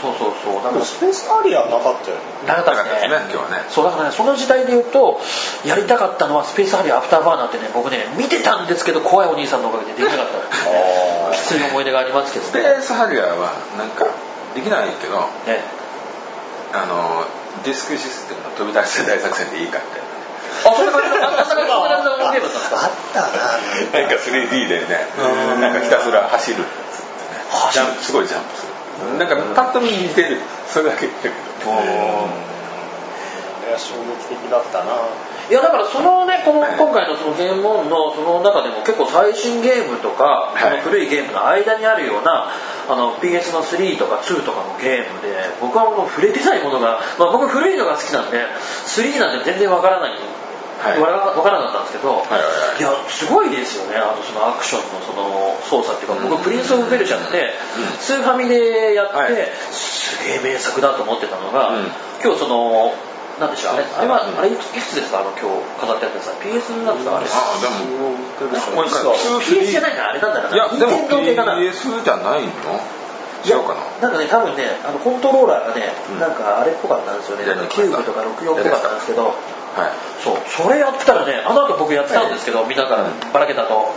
[0.00, 2.22] そうそうそう、だからでもスペースハリアなかったよね。
[2.46, 3.08] なかったですね。
[3.08, 3.64] なかったですね今日はね。
[3.70, 5.20] そうだからねその時代で言うと
[5.64, 11.36] やりたかったのはスペースハリアアフターバーナーってね僕ね見てたんですけど怖いお兄さんのおかげでできなかった。
[11.36, 12.44] きつい思い出がありますけど。
[12.44, 14.06] スペねースハリアーはなんか
[14.54, 15.64] できないけどね
[16.74, 17.24] あの
[17.64, 20.03] ディスクシステムの飛び出し大作戦でいいかって
[20.64, 22.52] あそれがあんな感じのゲームだった。
[22.52, 23.28] んですかあったな。
[24.00, 25.06] なんか 3D でね
[25.60, 26.62] なんかひたすら走る。
[26.62, 27.06] っつっ
[27.72, 28.72] てねすごいジャンプする。
[29.18, 30.40] なんかパッと見似てる。
[30.66, 31.06] それだけ。
[31.06, 31.34] だけど
[31.72, 31.82] あ
[33.66, 34.92] れは衝撃的だったな。
[35.50, 40.80] いやだからそのねこの今回のそのゲームオンのその中でも結構最新ゲームとか、はい。
[40.80, 42.50] その古いゲームの間にあるような
[42.88, 48.44] あの PS の3とか2とかのゲームで僕はもう触れてないものが、まあ、僕古いのが好きなんで
[48.86, 50.18] 3なんて全然わからない
[50.84, 51.00] はい。
[51.00, 52.78] わからなかったんですけど、はいはいはい。
[52.78, 53.96] いやすごいですよね。
[53.96, 57.54] あのそのアクションのその操作っていうか、僕プリンス・オブ・ペルシャって、
[57.98, 59.32] スーファミでやって、はい。
[59.72, 61.86] すげえ名作だと思ってたのが、うん。
[62.22, 62.92] 今日その
[63.40, 67.26] なんでしょうあれあれは、うんあれいくつですかあの今日飾ってあってさ PS なんですかあれ。
[67.26, 68.14] あでも
[68.78, 69.42] もう一回そう。
[69.42, 72.78] PS じゃないなあれなんだろういやでも PS じゃないの？
[73.44, 73.74] いやな？
[74.00, 76.20] なんかね多分ねあのコントローラーがね、うん。
[76.20, 77.44] なんかあれっぽかったんですよね。
[77.70, 79.26] キューブとか64っぽかったんですけど。
[79.26, 79.34] はい。
[80.22, 80.36] そう。
[80.46, 83.90] それやってたらねあの後僕やってたんですけど、見ながらばらけたと。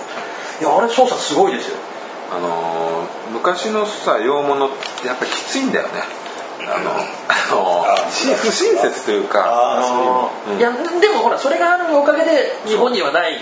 [0.60, 1.78] いやあれ操作すごいですよ。
[2.34, 4.70] あのー昔のさ洋物っ
[5.02, 6.02] てやっぱりきついんだよね。
[6.66, 6.92] あの
[8.28, 10.58] あのあし不親切というかうん。
[10.58, 13.40] いやでもほらそれがあるおかげで日本にはない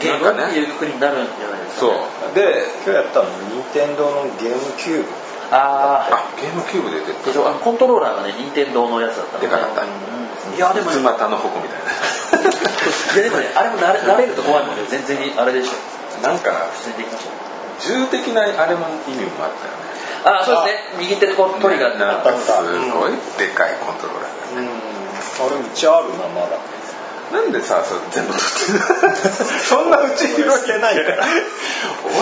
[0.00, 1.90] ゲームっていうくくりになるんじゃないですか、そう。
[1.92, 5.08] ね、で今日やったの任天堂のゲームキューブ。
[5.48, 9.48] あああゲームキューブで出てでしょあのコントローラーがね任天堂のやつだったので。
[9.48, 9.82] かかった。
[9.82, 10.54] うん。
[10.54, 14.82] いやでも三つ股の矛みたいいや でもねあれも慣れ慣れると怖いもんね。
[14.88, 16.22] 全然あれでしょ。
[16.22, 17.46] ななんか普通にできました。
[17.80, 19.95] 銃的なあれも意味もあったよね
[20.26, 20.98] あそうですね。
[20.98, 22.50] 右手でこうトリガーってなんかす
[22.90, 24.68] ごいでかいコントローラーだね。
[24.68, 24.96] うん
[25.46, 26.58] あれめっちゃあるなまだ。
[27.32, 29.18] なんでさそれ全部取ってる
[29.58, 31.26] そんなうち広してないから。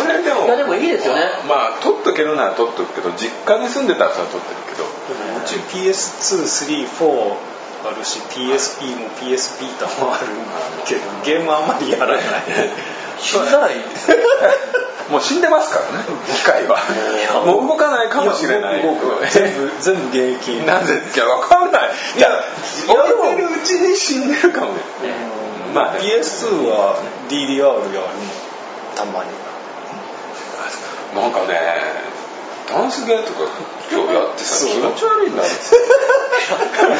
[0.05, 1.23] 俺でもいやでもいいですよね。
[1.49, 4.85] まあ取っとけるなら取っとくけど実家に住んでたらさ取ってるけど。
[4.85, 7.35] でもうち PS234
[7.87, 10.27] あるし PSP も PS ビータもある
[10.87, 12.17] けどゲームあんまりやらない
[13.24, 14.18] 死んだらいいですよ。
[15.10, 16.78] もう死んでますからね機械は。
[17.44, 18.82] もう動かないかもしれない。
[19.30, 20.66] 全部全部現役。
[20.66, 21.90] なぜいやわかんない。
[22.16, 22.28] いや
[22.88, 24.80] 置いてるうちに死んでるかもね。
[25.74, 25.94] まあ。
[25.98, 26.96] PS2 は
[27.28, 28.02] DDR やるの
[28.94, 29.30] たまに。
[31.14, 32.13] なんかね
[32.68, 33.44] ダンスゲーとか
[33.92, 35.48] 今日やってさそう気持ち悪いんだよ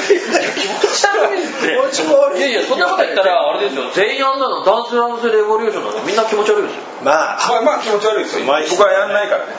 [0.05, 1.72] 気持ち悪いって。
[1.72, 8.44] 気持ち悪いいやいやそんなこと言ったらあれですよ全員あんなのダンスダンスレボリューションなのみんな気持ち悪いですよまあまあまあ気持ち悪いですよ。
[8.44, 9.53] 僕はやんないからね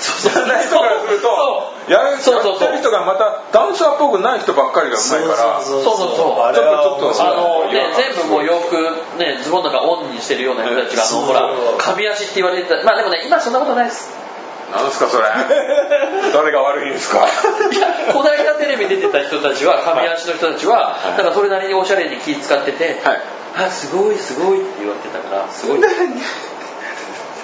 [0.00, 2.58] やんない人からするとそうやるそうそう。
[2.58, 5.60] そうやってる人がまたダンサーっぽくない人ばっかりがうまいから。
[5.60, 6.16] そうそうそう。
[6.16, 8.80] そうちょっとちょっとあのね、全部もう洋服、
[9.18, 14.08] ね、ズボンとかオンにしてるような人たちが、あのそうほら、髪足って言われてた、まあでもね、今そんなことないです。
[14.72, 15.26] なんすかそれ？
[16.32, 17.18] 誰が悪いんですか？
[17.72, 23.20] いや、この間テレビ出てた人たちは、髪足の人たちは、だからそれなりにおしゃれに気使ってて、はい。
[23.66, 25.80] あ、すごいすごいって言われてたから、すごい。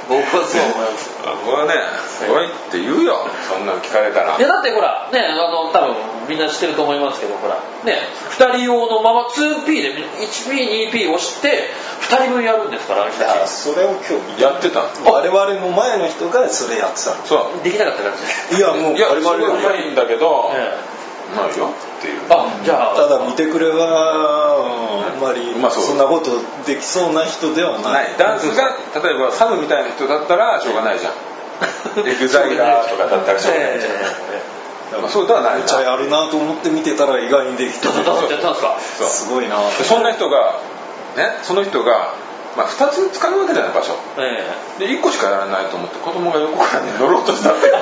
[0.08, 1.10] 僕はそう思います。
[1.44, 1.72] 僕はね
[2.06, 3.26] すごいって言うよ。
[3.50, 4.38] そんなん聞かれたら。
[4.38, 5.96] いやだってほらねあの多分
[6.28, 7.98] みんな知ってると思いますけどほらね
[8.38, 11.70] 2人用のまま 2P で 1P2P 押して
[12.06, 13.50] 2人分やるんですからあの人たち。
[13.50, 14.80] それを今日見やってた。
[15.04, 17.26] 我々の前の人がそれやってたの。
[17.26, 17.64] そう。
[17.64, 18.20] できなかったからね
[18.56, 20.78] いやもういや我々すごいうまいんだけどえ
[21.34, 22.20] うまいよっていう。
[22.30, 22.96] あじゃあ。
[22.96, 26.30] ただ見てくれはうんあんまりそんなこと
[26.64, 28.14] できそうな人ではなない。
[28.14, 31.12] いダンスが例えばサムみたいな人だったらしょうがないじゃん。
[32.06, 33.92] エグザイラーとかだったらしょうがないじゃん。
[35.02, 37.88] まあそうではないめっちゃやるなと思って見てたら意外にできた。
[37.90, 38.04] んで
[39.08, 39.56] すごいな。
[39.56, 40.54] でそんな人が
[41.16, 42.14] ねその人が、
[42.56, 43.94] まあ、2つ使うわけじゃない場所。
[44.18, 44.44] え
[44.78, 44.86] え。
[44.86, 47.68] で1個しかやらないと思って子供が横からね乗ろうとしたって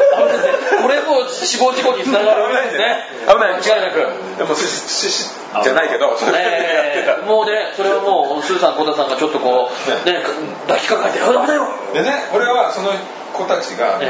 [0.83, 3.09] これもう死亡事故につながるんですね。
[3.29, 4.07] 危ない間違いなく。
[4.39, 5.31] でもししし
[5.63, 9.75] じゃないけどそれでやってええもうねそれはもうスーさんコタさんがちょっとこう
[10.09, 10.23] ね。
[10.67, 12.93] 抱きかかえて「あダメだよ!」たでね俺はその
[13.33, 14.09] 子たちが、ええ。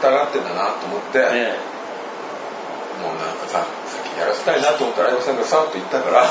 [0.00, 1.58] 疑ってんだなと思って、え
[3.02, 3.64] もうなんかささ
[4.00, 6.24] っきやらせたいなと思ったら相葉さんがさーっと言ったから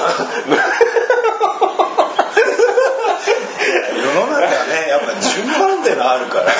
[3.23, 6.51] 世の中はねやっぱ順番ってのあるから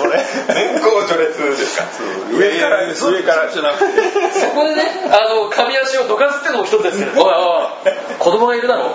[0.00, 0.20] これ。
[0.54, 1.84] 年功序列ですか。
[2.32, 8.92] 上から上からじゃなくてえそこでねあの髪足をどかすってのも一つですけど「おいおい子供がいるだろ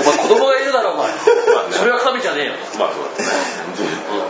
[0.00, 1.08] お前子供がいるだろお前。
[1.70, 3.38] それは神じゃねえよ」まあそうだね。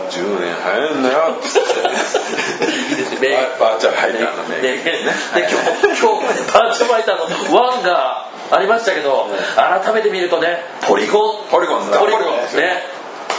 [0.09, 1.35] 10, 年早いんだよ。
[1.39, 3.19] っつっていいですよ。
[3.21, 4.61] ねバーチャルハイターのね。
[4.61, 11.47] で今日今日バーチャルファイターの1がありましたけど、改めて見るとねポリゴン。
[11.49, 11.99] ポリゴンだ。
[11.99, 12.61] ポリゴンですよ。
[12.63, 12.83] ね。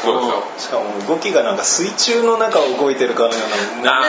[0.03, 4.01] そうですよしかも動きがなんか水中の中を動いてるかのような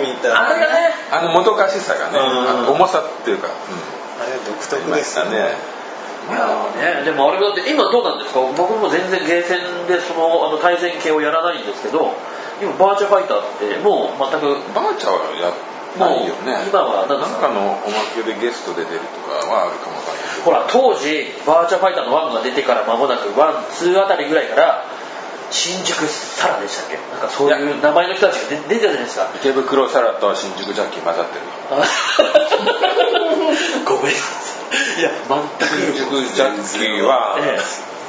[0.00, 0.94] みたいなあれがね。
[1.12, 2.48] あのもどかしさがねうん。
[2.48, 5.74] あの重さっていうか、あれ独特ですよましたね
[6.24, 8.40] いやーね、でもあれだって今どうなんですか？
[8.56, 12.14] 僕も全然ゲーセンでそのあの対戦系をやらないんですけど
[12.62, 15.52] 今バーチャファイターってもう全くバーチャはや
[15.98, 16.64] ないよね。
[16.66, 20.42] 今は何なんかかのおまけでゲストで出るとかはあるかもわかんないけど。
[20.44, 24.84] ほら当時バーチャファイターの1が出てから間もなく12あたりぐらいから
[25.50, 26.96] 新宿サラでしたっけ？
[27.12, 29.28] なんかそういう名前の人たちが出出てたじゃないですか。
[29.36, 31.42] 池袋サラと新宿ジャッキー混ざってる
[33.86, 34.16] ごめんい。
[35.02, 35.38] や全
[35.94, 37.60] 新く宿ジャッキーは、ええ。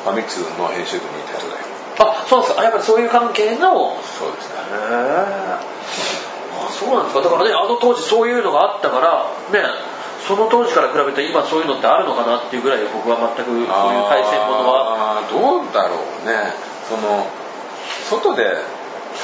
[0.04, 1.62] ファミ通の編集部にいた人だよ。
[2.00, 2.62] あそうですか。
[2.62, 4.56] あやっぱりそういう関係のそうですね
[6.80, 7.22] そうなんですか。
[7.22, 9.64] だからねあの当時そういうのがあったからね
[10.28, 13.68] その当時から比べて今そういうのってあるのかなっていうぐらい僕は全くそういう
[14.10, 15.22] 対戦ものは。
[15.30, 16.54] どうだろうね。
[16.90, 17.26] その
[18.10, 18.62] 外で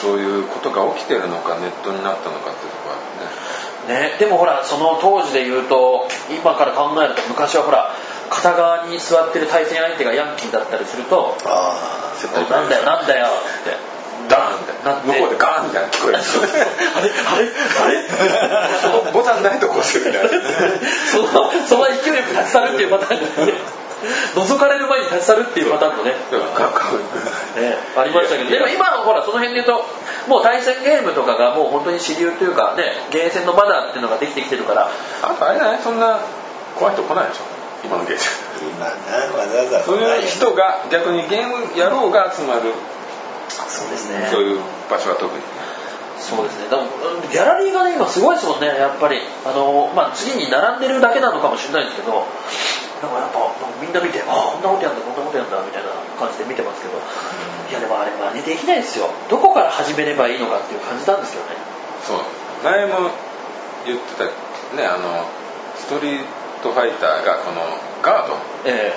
[0.02, 4.12] そういうことが起きてるのかネットになったのかっていうところはね。
[4.12, 7.94] ねでもほらその当時で言うと今から考えると昔はほら
[8.30, 13.30] 片側に座ってる対戦相手がヤンキーだったりするとあ絶対なんだよなんだよっ
[13.66, 14.01] て
[14.32, 16.17] ダーンってなって向こうでガーンみたいな聞こえる。
[16.17, 18.00] あれあれ
[18.56, 20.30] あれそのボタンないとこ押すみたいな
[21.12, 23.54] そのその勢いよく立ち去るっていうパターンがね
[24.02, 26.15] 覗かれる前に立ち去るっていうパターンもね
[27.60, 29.86] ね、ありましたけどでも今のほらその辺で言うと
[30.28, 34.89] もう対戦ゲームとかがもう本当に主流というかねゲーセンのマナーっていうのができてきてるから
[35.22, 36.20] あとあれじゃないそんな
[36.80, 38.22] 怖い人来ないでしょ今のゲーム
[38.62, 38.91] 今な
[39.38, 42.74] わざわざそういう人が逆にゲームやろうが集まる
[43.68, 44.28] そうですね。
[44.32, 44.60] そういう
[44.90, 45.42] 場所は特に。
[46.22, 46.70] そうですね。
[46.70, 49.20] でもうんギャラリーがね今すごいですもんねやっぱり。
[49.46, 52.14] あの、まあ、次に並んでるだけなのかもしれないですけど
[53.02, 55.90] なんかやっぱみんな見てあこんなことやんだこんなことやんだみたいな
[56.22, 59.10] 感じで見てますけどいやでもあれ真似できないですよ。
[59.30, 61.58] どこから始めればいいのかっていう感じなんですよね。
[62.06, 62.20] そう。
[62.64, 63.10] 前も
[63.86, 64.26] 言ってた
[64.78, 65.26] ねあの
[65.76, 66.26] ストリー
[66.62, 67.62] トファイターがこの
[68.04, 68.38] ガード。
[68.66, 68.94] え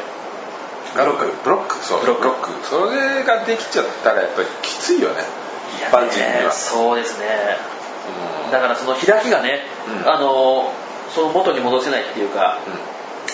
[0.95, 1.33] ブロック。
[1.45, 1.77] ブロック。
[1.77, 2.01] そう。
[2.01, 2.67] ブロック。
[2.67, 5.23] それができちゃったらやっぱりきついよね。
[5.77, 6.53] 一般人にねは。
[6.53, 7.27] そうですね。
[8.47, 8.53] うん。
[8.53, 9.61] だからその開きがね、
[10.05, 10.11] うん。
[10.11, 10.73] あの
[11.15, 12.59] その元に戻せないっていうか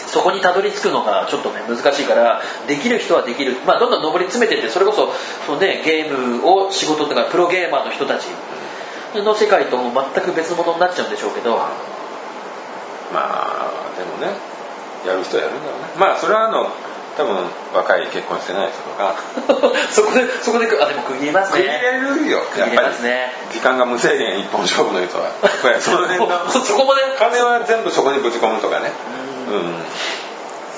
[0.07, 5.09] そこにたどり着くのがちょっとね難しいからできる人はできる、まあ、どんどん上り詰めてってそれこそ
[5.47, 8.27] その、ね、ゲームを仕事っていうかプロゲーマーの人たち
[9.15, 11.57] の世界とも全く別物になっちゃうんでしょうけど。
[13.13, 14.39] まあでもね
[15.05, 15.89] やる人はやるんだろうね。
[15.99, 16.71] まあそれはあの
[17.21, 17.37] 多分
[17.75, 19.15] 若い結婚してない人とか。
[19.93, 22.41] そこでそこであでも区切れます食い入ねれるよ。
[22.51, 23.33] 区切れますね。
[23.53, 27.03] 時間が無制限一本勝負の人はやっぱりその辺のそこまで。
[27.19, 28.91] 金は全部そこにぶち込むとかね。
[29.51, 29.61] ううん。
[29.61, 29.85] ん、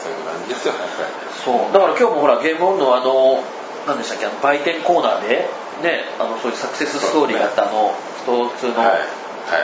[0.03, 1.09] そういう感じですよやっぱり。
[1.45, 1.73] そう。
[1.73, 3.45] だから今日もほらゲームオンのあの
[3.87, 5.49] 何でしたっけあの売店コーナーで
[5.83, 8.33] ねあのそういうサクセスストーリーがあったあのスト
[8.67, 8.99] 2の、はい。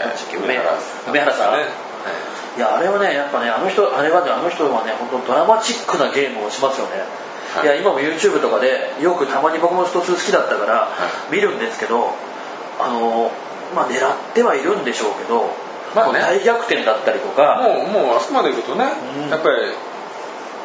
[0.04, 0.60] 何でしたっけ梅
[1.08, 1.62] 梅原さんね。
[1.64, 1.64] い
[2.58, 7.02] やあれはねやっぱねあの人あれはねあの人はね本当ドラマチックなゲームをしますよね、
[7.54, 7.66] はい。
[7.66, 10.88] い、や今も YouTube とかでよくたまに僕もスト2好きだったから
[11.30, 11.34] い。
[11.34, 12.10] 見るんですけど
[12.80, 13.30] あの
[13.74, 15.50] まあ狙ってはいるんでしょうけど、
[15.94, 16.20] まあね。
[16.20, 17.60] 大逆転だったりとか。
[17.62, 18.84] もうもうあそこまでいくとね、
[19.24, 19.28] うん。
[19.28, 19.56] やっぱり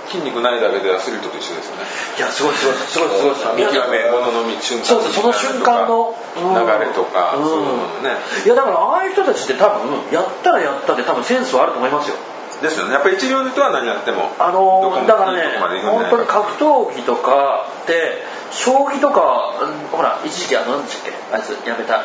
[0.09, 1.83] 筋肉ないだけでアスリートと一緒ですよね。
[2.17, 3.35] いやすごいすごいすごいすごい。
[3.35, 6.53] すごい見極めものの見瞬間そうそうその瞬間のうん。
[6.53, 8.17] 流れとか、うんそういうのね。
[8.45, 12.15] いやだからああいう人たちって多分やったらやったで多分センスはあると思いますよ。
[12.61, 12.93] ですよね。
[12.93, 21.35] やっぱり一流の人は何やってもあのーだからね本当に格闘技とかって将棋とかうんほら一時期あの何でしたっけ？
[21.35, 22.03] あいつやめた。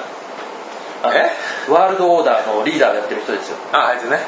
[1.04, 1.30] え？
[1.70, 3.56] ワールドオーダーのリーダーやってる人ですよ。
[3.72, 4.18] ああいつね。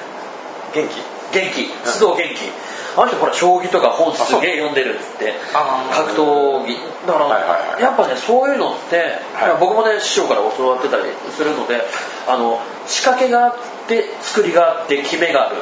[0.75, 1.03] 元気？
[1.33, 1.63] 元気。
[1.89, 2.53] 須藤元気
[2.97, 6.77] あの人ほら将棋とか本すげえ読んでるってあー格闘技。
[7.07, 9.61] だから、やっぱねそういうのって、はい。
[9.61, 11.81] 僕もね師匠から教わってたりするので
[12.27, 13.55] あの仕掛けがあっ
[13.89, 15.57] て作りがあって決めがある。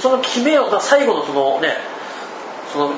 [0.00, 1.76] その決めを最後のそのね
[2.72, 2.94] その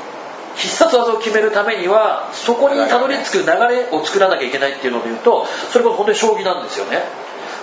[0.57, 7.03] 必殺技を決めるためにはそこにたどり着く流れを作らなきゃいけないっていうので言うとそれこそ本当に将棋なんですよね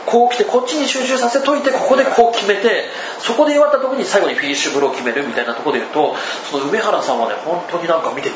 [0.05, 2.85] こう来てこっちに集中させといてここでこう決めて
[3.19, 6.15] そこで弱った時に最後にフィニッシュブローを決めるみたいなところで言うと
[6.51, 8.35] その梅原さんはね本当になんか見てて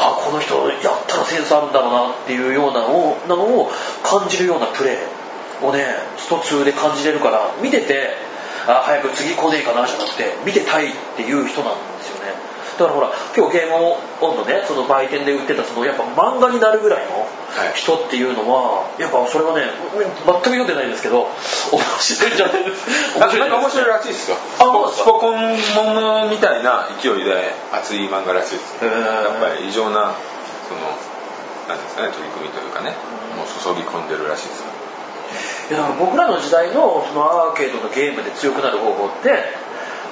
[0.00, 3.70] あこの人やったらセンスあるんだろうなっていうようなのをなのを
[4.02, 5.84] 感じるようなプレーをね
[6.16, 8.16] スト2で感じれるから見てて
[8.66, 12.53] あ早く次来ねえかなじゃなくて見てたいっていう人なんですよね。
[12.78, 17.72] だからほら今日ゲームオンのねその売店で売ってたそのやっぱ漫画になるぐらいのはい。
[17.78, 19.62] 人っていうのはやっぱそれはね
[19.94, 21.30] 全く読んでないんですけど
[21.70, 24.36] 面白いんじゃないですななんか面白いらしいですよ。
[24.58, 30.14] あそうスポコンものみたいな勢いで熱い漫画らしいですやっぱり異常な
[30.66, 30.80] その
[31.70, 32.90] なんですかね取り組みというかね
[33.38, 34.66] もう注ぎ込んでるらしいですよ。
[35.70, 39.30] いやだから僕らの時代のそのアーケードのゲームで強くなる方法って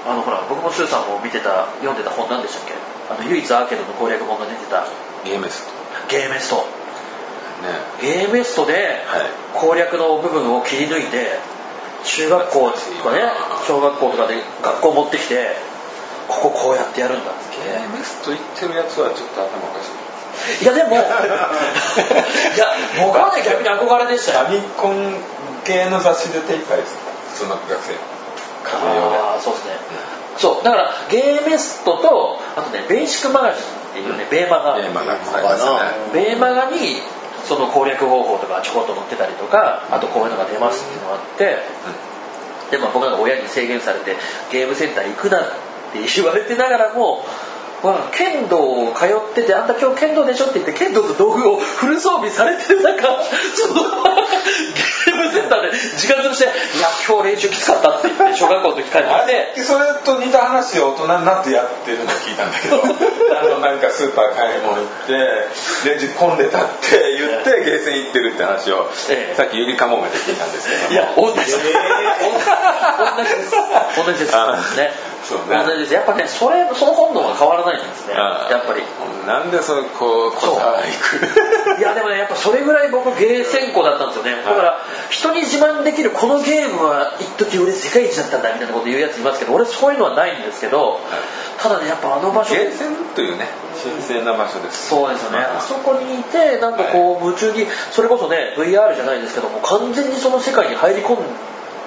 [0.06, 2.74] あのほら僕もスーさんも見てた読んでた本なんでしたっけ？
[3.10, 4.84] あの唯一アーケードの攻略本が出てた。
[5.24, 5.68] ゲームです
[6.08, 6.56] ゲーメスト。
[6.56, 6.62] ね。
[8.00, 8.72] ゲーメストで
[9.06, 9.26] はい。
[9.54, 11.38] 攻略の部分を切り抜いて
[12.04, 12.76] 中学校と
[13.08, 13.20] かね
[13.68, 15.54] 小学校とかで学校持ってきて
[16.26, 17.40] こここうやってやるんだって。
[17.62, 19.86] ゲームスと言ってるやつはちょっと頭おかし
[20.60, 20.64] い。
[20.64, 21.06] いやでも いや
[23.04, 24.46] 僕はね逆に憧れでしたよ。
[24.46, 25.14] ファミコン
[25.64, 26.96] 系の雑誌で手いっぱいです
[27.36, 27.94] その学生
[28.62, 29.76] 家庭用でああそうですね、
[30.38, 34.80] そうだからゲーメストとあとねベーシックマガジンっていうね、ベーマガ。
[34.80, 37.02] ゲームがありますよねベーマガに
[37.44, 41.58] その攻略方法とかちょこっと載ってたりとかあとこういうのが出ますっていうのがあって、
[42.70, 44.16] でも僕なんか親に制限されて
[44.50, 45.42] ゲームセンター行くなっ
[45.92, 47.24] て言われてながらも
[47.82, 52.56] まあ、剣道を通ってて、あんた今日剣道でしょって言って、剣道と道具をフル装備され？
[52.56, 53.22] てる中、
[53.54, 56.46] その、ゲームセンターで時間潰して、い
[56.80, 71.58] や、今日練習きつかったって言って、小学校の時帰ってあきて、れそれと似た話を大人になってやってるの聞いたんだけどあのなんかスーパー買い物行ってレジ混んでたって言って ゲーセン行ってるって話を、ええさっきゆりかもめで聞いたんですけどいや、 同じです。
[71.58, 73.52] 同じです。
[73.96, 74.36] 同じです。
[74.36, 75.11] あね。
[75.22, 75.56] そうね。
[75.64, 75.94] 同じです。
[75.94, 78.14] やっぱね、それ、その本能は変わらないんですね。
[78.14, 78.82] やっぱり。
[79.26, 81.78] なんでそれこう答え行く？
[81.78, 84.42] いやでもねやっぱそれぐらい僕ゲーセン校だったんですよね。
[84.42, 84.78] だから
[85.10, 90.98] 人に自慢できるこのゲームは一時俺世界一だったんだみたいなこと言うやついますけど俺そういうのはないんですけど
[91.62, 92.52] ただねやっぱあの場所。
[92.52, 93.46] ゲーセンというね
[93.80, 94.88] 神聖な場所です。
[94.88, 95.38] そうですよね。
[95.38, 101.22] あそこにいてなんかこう夢中にそれこそね VR じゃないですけども完全にその世界に入り込んで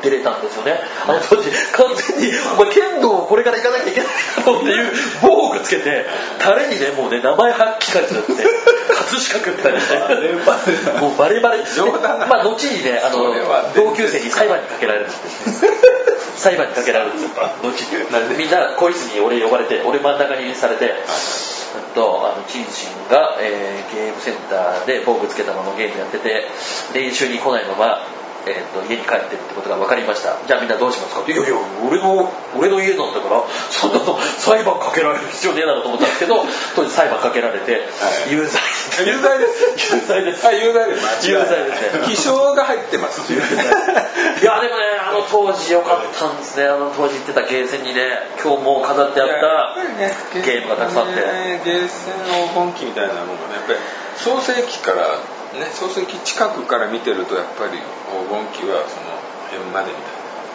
[0.05, 0.79] 出れたんですよね。
[1.07, 6.05] あの当時完全にお前剣道をこれから行かなきゃいけないだろうっていう防具つけて
[6.39, 9.79] タレにねもうね名前はっきり書いてあって葛飾区みたいな
[10.21, 11.01] ね。
[11.01, 12.27] もうバレバレ冗談だ。
[12.27, 13.33] まあ後にねあの
[13.73, 15.71] 同級生に裁判にかけられるんですよ。
[16.37, 17.43] 裁判にかけられるんですよ。
[17.43, 18.37] 後に。
[18.37, 26.47] みんな更衣室に俺呼ばれて俺真ん中にされてうんとあのチンシンが、えーゲームセンターで防具つけたままゲームやってて
[26.93, 27.99] 練習に来ないまま、
[28.47, 30.37] えー、と家に帰ってるってことが分かりました。
[30.45, 31.21] じゃあみんなどうしますか？
[31.21, 37.81] っていやいや俺の俺の家なんだからそんなの裁判かけられる必要ねえだろうと思ったんですけど当時裁判かけられて、
[38.29, 38.61] 有罪
[39.05, 39.95] 有罪です。
[39.95, 40.45] 有罪です。
[40.45, 41.29] はい有罪です。
[41.29, 42.05] 有罪ですね。
[42.05, 43.33] 気象が入ってます。
[43.33, 43.35] い
[44.45, 46.65] やでもねあの当時良かったんですね。
[46.65, 49.75] あの当時行ってたゲーセンにね今日もう飾ってあった
[50.39, 53.79] ゲームがたくさんあって、ね、ゲーセン黄金期みたいなものがねやっぱり
[54.17, 55.19] 創世期から
[55.59, 57.79] ね創世期近くから見てるとやっぱり
[58.11, 59.15] 黄金期はその
[59.51, 59.97] 辺までみ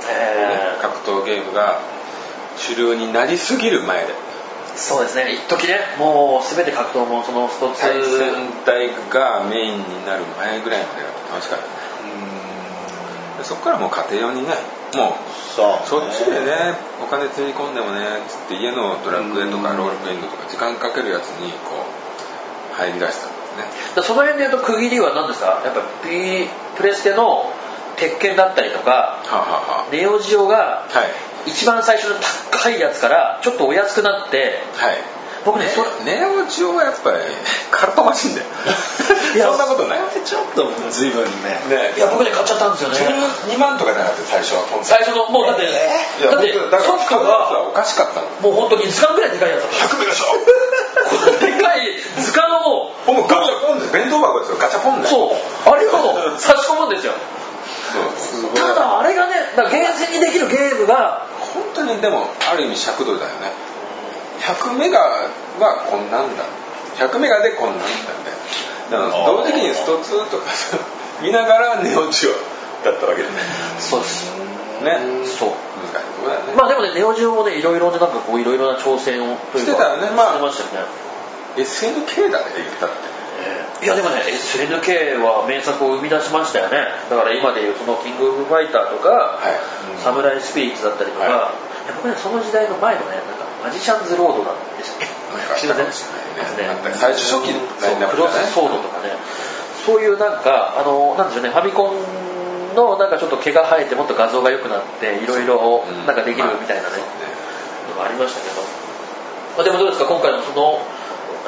[0.04, 1.80] たいな、ねえ、格闘ゲームが
[2.56, 4.12] 主流になりすぎる前で。
[4.12, 4.30] ー
[4.76, 5.32] そうですね。
[5.32, 8.32] 一時ねもう全て格闘もそのスト2対戦
[8.64, 11.90] 隊がメインになる前ぐらいまでが楽しかったね
[13.38, 14.52] でそこからもう家庭用にね
[14.94, 21.84] もうそうそっちでねお金つぎ込んでもねつって家のドラッグエとかうんロールプレイングとか時間かけるやつにこ
[22.72, 23.66] う入り出したね。
[23.94, 25.60] だその辺で言うと区切りは何ですか？
[25.64, 27.52] やっぱ P プレステの
[27.96, 31.50] 鉄拳だったりとかはあ、はネオジオがあ、はい。
[31.50, 32.16] 一番最初の
[32.50, 34.96] 高いやつからちょっとお安くなってはい。
[35.42, 37.16] 僕ねそネオジオはやっぱり
[37.70, 38.46] 体飛ばしいんだよ。
[39.34, 39.98] いや そんなことない。
[40.22, 41.60] ちょっと随分ね。
[41.68, 41.94] ね。
[41.96, 42.98] いや僕ね買っちゃったんですよね。
[43.48, 45.66] 12万とかじゃなくて最初は最初のもうだって、い
[46.22, 48.26] やだってソフトがおかしかったの。
[48.40, 49.96] もう本当に図鑑ぐらいでかいやつだった。
[49.96, 50.26] 100ミリでしょ。
[51.40, 53.40] でかい図鑑のもうもうガ
[53.92, 57.12] 弁当箱ですよガチャポンだよそうあれを差し込むんですよ。
[58.54, 63.50] ただあれがねだからゲーセンにできるゲームが本当にでもある意味尺度だよね。
[64.40, 66.44] 100メガはこんなんだ。
[66.96, 67.90] 100メガでこんなんだみ
[68.90, 70.78] たいなだから同時期にスト2とかさ
[71.22, 72.30] 見ながらネオジオ
[72.84, 73.34] だったわけでね。
[73.78, 74.30] そうです。
[74.82, 74.98] ね。
[75.26, 75.50] そう。
[75.50, 76.16] 難しい。
[76.16, 80.10] とこだよね、まあでもねネオジオもねいろいろねなんかこういろいろな挑戦をしてたよね。
[80.16, 80.88] まあしてましたよね。
[81.56, 83.19] SNK だね言ったって
[83.82, 86.88] いやでもね SNK は名作を生み出しましたよね。
[87.08, 89.56] だから今でいうそのキングオブファイターとか、はい。
[90.02, 91.54] サムライスピリッツだったりとか、はい。
[91.96, 95.08] 僕ねその時代の前のねなんかマジシャンズロードなんでしたっけ？
[95.32, 96.68] なんかあったかもしれないね。
[96.68, 97.60] あった最初初期の
[98.08, 99.16] クロスソードとかね。
[99.86, 101.96] そういうなんかあのなんでしょうねファミコン
[102.76, 106.06] のなんかちょっと毛が生えてもっと画像が良くなっていろいろうん。
[106.06, 108.60] なんかできるみたいなね、そうのがありましたけど、
[109.56, 110.06] まあ、でもどうですか？
[110.06, 110.78] 今回のその、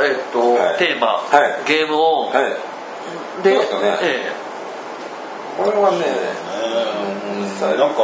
[0.00, 0.78] えっとはい。
[0.78, 1.22] テーマ、は
[1.64, 1.68] い。
[1.68, 2.44] ゲームオン、はい。
[3.42, 3.98] でそうですよね。
[4.02, 4.32] え
[5.58, 5.98] これはね
[6.64, 8.02] うんなんか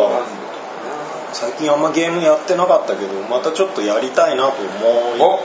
[1.33, 5.41] 最近あんまゲームやってなかったけどまたちょっとやりたいなと思いお。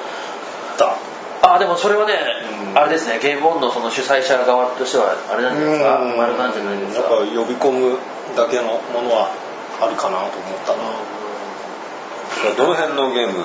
[0.77, 0.85] た。
[0.85, 1.13] え
[1.45, 2.13] あでもそれはね、
[2.71, 2.77] うん。
[2.77, 3.19] あれですね。
[3.19, 5.99] ゲームオンのその主催者側としてはあれなんじゃないですか？
[6.17, 7.15] 丸なんじゃないですか？
[7.15, 7.97] やっぱ呼び込む
[8.35, 9.31] だけのものは
[9.81, 10.83] あるかなと思ったな。
[12.55, 13.43] どの辺のゲームの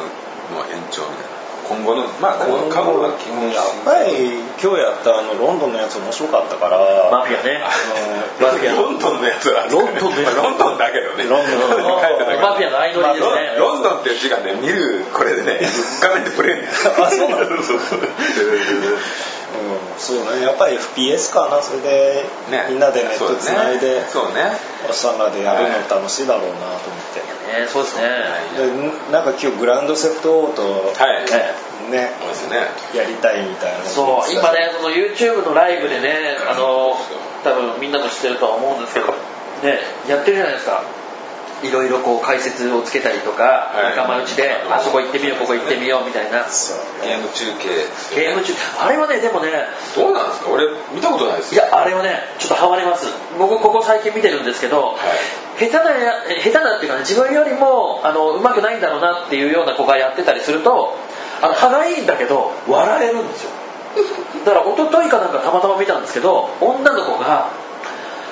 [0.71, 1.38] 延長みたいな？
[1.69, 6.79] 今後のまあ今後買うのは基本やっぱり今日やったあのロンドンのやつ面白かったから。
[7.13, 7.61] マフィアね。
[8.41, 8.75] マフィア。
[8.81, 11.25] ロンドンのやつはロンドンのやつまあロンドンだけどね。
[11.29, 12.01] ロンドン。
[12.01, 15.61] 書いてたけどマフィアの相乗りですね、ロンドンっていう字がね見るこれでね
[16.01, 16.59] 画面でプレイ
[17.05, 17.47] あそうなの？
[17.63, 17.97] そうそ
[19.55, 20.43] ううん、そうね。
[20.45, 21.63] やっぱり FPS かな。
[21.63, 22.67] それで、ね。
[22.69, 24.53] みんなでネットつないでそうね。
[24.89, 27.21] おっさんらでやるの楽しいだろうなと思って、
[27.61, 27.67] ね。
[27.67, 28.09] そうですね。
[28.57, 32.57] でなんか今日グランドセフトオート、はいねねそうですね。
[32.95, 34.33] やりたいみたいなそう。
[34.33, 36.97] 今ねその YouTube のライブでねあの
[37.43, 39.07] 多分みんなも知ってるとは思うんですけど
[39.63, 39.79] ね
[40.09, 40.83] やってるじゃないですか
[41.63, 43.97] いろいろこう解説をつけたりとか、はい。
[43.97, 46.47] 仲間内であそこ行ってみようここ行ってみようみたいな。
[47.03, 47.69] ゲーム中継。
[48.15, 49.51] ゲーム中あれはねでもね
[49.97, 50.51] どうなんですか？
[50.51, 51.55] 俺見たことないです。
[51.55, 53.07] いやあれはねちょっとハマります。
[53.39, 54.95] 僕ここ最近見てるんですけど、
[55.59, 60.95] 下手なや下手なっていうかね自分よりもあの上手くないんだろうなっていうような子がやってたりすると
[61.43, 63.51] あの歯がいいんだけど笑えるんですよ。
[64.45, 67.51] だから一昨日かなんかたまたま見たんですけど女の子が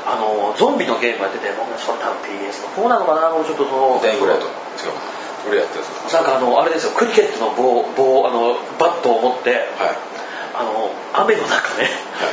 [0.06, 5.16] あのゾンビのゲームやっててもうそれ多分 PS の方なのかなもうちょっとそのダイイングライト違う。
[5.46, 10.16] 俺やってるんですなんかあのあれですよクリケットの棒棒あのバットを持ってはい。
[10.56, 11.90] あの雨の中ね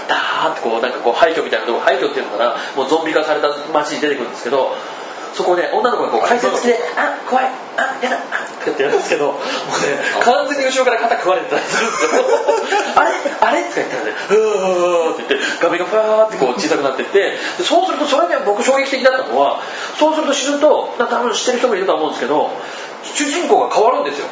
[0.07, 4.71] ダーってこうなんかこう廃墟みたいなとこ廃墟っていうのかなもうゾンビ化された街に出てくるんですけど
[5.33, 7.45] そこね女の子がこう解説して「あ怖い。
[7.77, 8.17] あやだ。
[8.17, 9.41] あ」ってやってやるんですけどもうね
[10.21, 12.23] 完全に後ろから肩食われてたりするんですよ。
[12.95, 13.11] あれ
[13.41, 13.61] あれ？
[13.61, 19.59] って言ったらね「うー」って言って画面がファーってこう血さくなってってでそうするとそれで僕衝撃的だったのは
[19.97, 22.49] そうすると死ぬと多分知ってる人もいると思うんですけど
[23.03, 24.27] 主人公が変わるんですよ。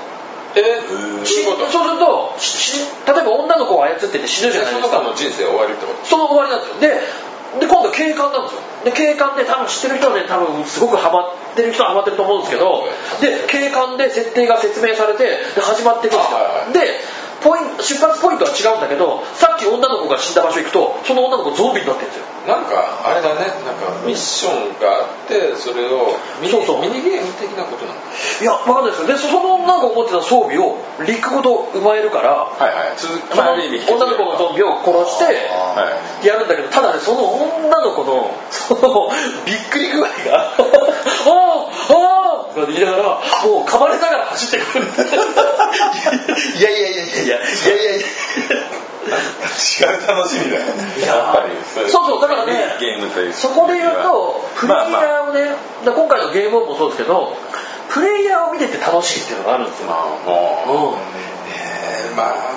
[0.53, 0.81] え
[1.23, 4.89] しそうするとし例えば女の子を操ってて死ぬじゃないですか。
[4.89, 6.05] その子の人生終わりってこと？
[6.09, 6.79] その終わりなんですよ。
[6.81, 7.01] で
[7.59, 8.61] で今度は警官なんですよ。
[8.85, 12.87] で警官で多分知ってる人はね多分すごくハマってる人はハマってると思うんですけど
[13.19, 16.73] で警官で設定が説明されてで始まっていくんですよ、あはいはい。
[16.73, 16.99] で
[17.41, 22.25] ポイン出発ポイントは違うんだけどさっき女の子が死んだ場所行くとその女の子ゾンビになってるんですよ。
[22.47, 23.45] なんかあれだね。
[23.65, 26.81] なんかミッションがあってそれをミニそうそう。
[26.81, 27.99] ミニゲーム的なことなの
[28.41, 29.07] いやわかんないですよ。
[29.07, 32.97] でその女の子が持ってた装備を陸ごと奪えるからはいはい。
[32.97, 39.09] 続きその女の子のゾンビを殺してはいやるんだけどただねその女の子のその
[39.45, 43.03] びっくり具合が「ああああ!」とか言いながら
[43.45, 45.15] もう噛まれながら走ってくるんです
[46.57, 47.30] いやいやいやいやいや。
[47.30, 48.07] いやいやいや。
[49.01, 50.59] 違う楽しみだ。
[50.59, 51.55] よねやっぱり。
[51.89, 53.33] そうそうだからねゲームという。
[53.33, 55.55] そこで言うとプレイヤーをね、
[55.85, 57.33] だから今回のゲームオンもそうですけど
[57.89, 60.05] プレイヤーを見てて楽しいっていうのがあるんですよ、まあ
[60.67, 61.01] もう、うん。
[61.49, 62.51] えーまあ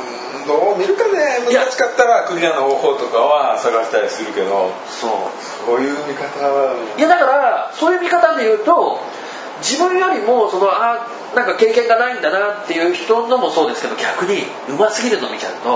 [0.46, 1.40] どう見るかね。
[1.50, 5.10] 難しかったらクリアの方法とかは探したりするけどそう。
[5.64, 6.76] そういう見方は。
[6.98, 9.00] いやだからそういう見方で言うと
[9.60, 15.70] 自分よりもそのあなんか経験がないんだなっていう人のもそうですけど逆にうますぎるの見ちゃうと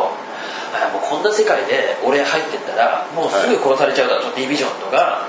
[0.74, 5.26] あもうこんな世界で俺入ってったらもうすぐ殺されちゃうだろ、ディビジョンとか。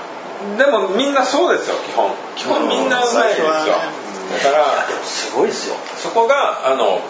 [0.56, 2.10] でもみんなそうですよ基本。
[2.36, 3.46] 基本みんなうまいですよ。
[3.46, 4.64] だから
[5.02, 5.76] すごいですよ。
[5.96, 7.00] そこがあの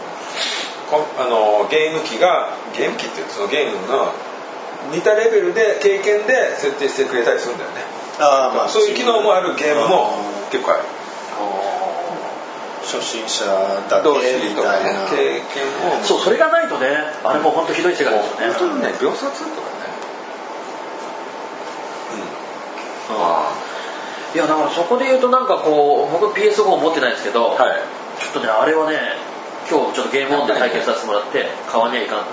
[0.90, 4.12] こあのゲーム機がゲーム機っていうそのゲームの
[4.92, 7.76] 似たレベルで経験で設定してくれたりするんだよね。
[8.18, 10.14] あーまあそういう機能もあるゲームも
[10.50, 10.82] 結構ある
[12.90, 13.46] 初心者
[13.88, 16.02] だ同けみたいな経験を。
[16.02, 16.88] そうそれがないとね
[17.22, 18.52] あれも本当ひどい世界ですよね。
[18.58, 19.86] 本当にね秒殺とかね。
[23.08, 23.16] うん。
[23.16, 23.54] あ
[24.34, 27.78] いやだからそこで言うとなんかこう僕 PS4 持ってないんですけど、あはい。
[28.20, 28.98] ちょっとねあれはね
[29.70, 32.24] 今日ちょっとゲームオンで体験させてもらって買わにはいかんな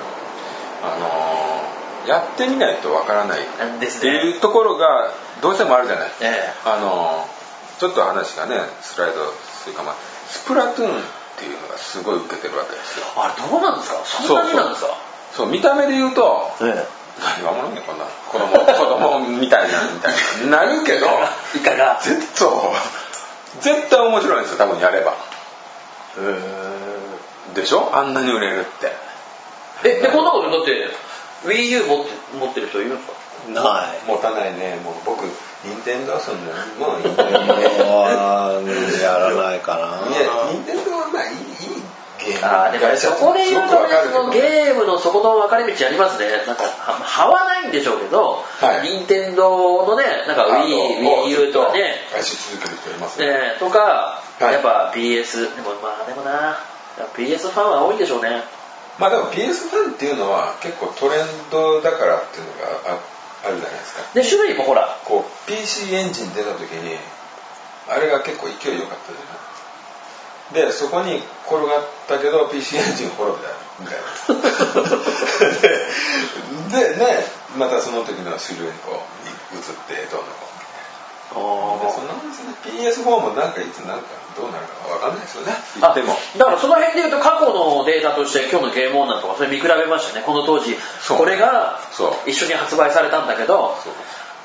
[0.84, 3.42] あのーやってみないとわからない。
[3.42, 3.44] っ
[3.80, 4.12] てですね。
[4.24, 6.10] いうところがどうしてもあるじゃない。
[6.22, 6.54] ええ。
[6.66, 7.38] あのー
[7.78, 9.92] ちょっと話がねスライドするかも
[10.28, 11.02] スプラトゥーンっ
[11.40, 13.06] ていうのがすごい受けてるわけですよ。
[13.16, 14.00] あれどうなんですか？
[14.06, 14.90] そんなになんですか？
[15.34, 16.86] そう見た目で言うとえ
[17.20, 18.66] 何がおもろいねこんな子供子
[19.20, 20.14] 供みたいなみたい
[20.44, 21.08] になるけど
[21.56, 22.00] えいかが。
[22.02, 22.48] 絶対
[23.62, 25.16] 絶対面白いんですよ多分やれば。
[27.56, 27.90] でしょ？
[27.96, 28.92] あんなに売れるって。
[29.84, 30.90] えでこんなことだって
[31.46, 33.14] WiiU 持って持ってる人いるんですか？
[33.54, 34.00] ない。
[34.08, 34.80] 持たないね。
[34.84, 35.24] もう僕
[35.68, 37.16] 任天堂遊んでもういい
[37.84, 40.08] あーやらないかな。
[40.08, 41.84] いや、任天堂はまあいい、いい
[42.18, 42.46] ゲーム。
[42.48, 53.28] あーでもそこで言うとねそのゲームのそこの分かれ道ありますねなんかはははないんでしょうけど、はい任天堂のねなんか WiiWiiU とかね愛し続ける人いますね。
[53.28, 56.58] ねとか、はいやっぱ PS でもまあでもな
[57.16, 58.42] PS ファンは多いんでしょうね
[59.00, 62.52] まあでも PS ファンっていうのは結構トレンドだからっていうの
[62.86, 64.02] がああるじゃないですか。
[64.14, 64.98] で種類もほら。
[65.06, 66.98] こう PC エンジン出た時に
[67.88, 70.68] あれが結構勢い良かったじゃない？
[70.68, 74.04] でそこに転がったけど PC エンジン滅びたみたいな。
[76.80, 77.26] ででね
[77.58, 79.02] またその時の主流にこ
[79.54, 80.57] う移ってどうのこう
[81.28, 85.52] でそんなもんですよね PS4 もなんかいつなんかどうなるかわかんないですよね。
[85.80, 90.24] 言あってもだからその辺で言うと過去のデータとして今日のゲームオンなんとかそれ見比べましたね。
[90.26, 91.80] この当時これが
[92.26, 93.76] 一緒に発売されたんだけど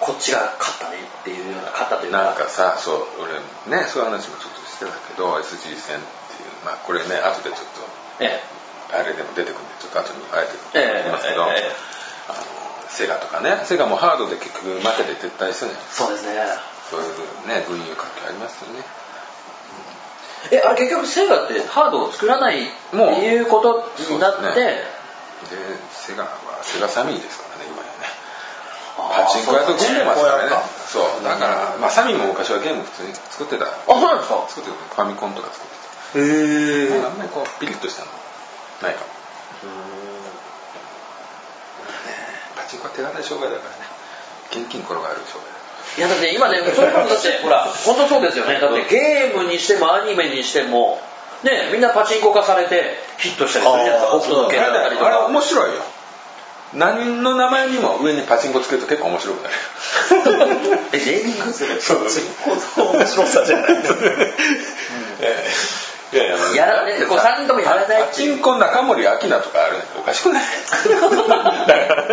[0.01, 3.39] こっちが勝ったねっていうような勝ったというなんかかさそう俺
[3.71, 6.03] ねそういう話もちょっとしてたけど SG 戦っ
[6.35, 7.71] ていうまあこれね後でちょっ
[8.19, 8.43] とえ
[8.91, 11.93] あれでも出てくるんでちょっと後にあえてええ言いますけど、ええ
[12.29, 18.85] あのセガとかねセガもハードで結局負けて撤退したじゃないそうですねそういうね群雄割拠ありますよね。
[20.53, 24.85] えあれ結局セガってハードを作らないもういうことになって、で
[25.91, 28.23] セガはセガサミーですからね今やね。
[28.93, 30.53] パチンコ屋と組んでますからね。
[30.87, 31.25] そう。
[31.25, 33.65] だから、まあ、サミーも昔はゲーム普通に作ってた。
[33.65, 34.45] あそうなんですか。
[34.49, 35.71] 作ってたファミコンとか作っ
[36.13, 38.13] てへえた、あんまりこうピリッとしたの。
[38.83, 39.07] ないかも。
[42.57, 43.89] パチンコは手堅い商売だからね。
[44.53, 45.52] 現金転がる商売だ
[45.99, 48.59] いやだって今ねそれこそだってほら本当そうですよね。
[48.61, 51.01] だってゲームにしてもアニメにしても
[51.43, 54.09] ねみんなパチンコ化されてヒットしたりするじゃないですか。
[54.21, 55.83] 北斗のあれか面白いよ。
[56.75, 59.55] 何の名前にも上にパチンコつけると結構面白くなる。
[60.95, 61.53] えネーミング？
[61.53, 63.69] するそうそう 面白さじゃない。
[66.13, 70.45] いやいややらねこう3人ともやらないパチンコ中森明菜とかあるおかしくない？
[71.67, 72.05] だから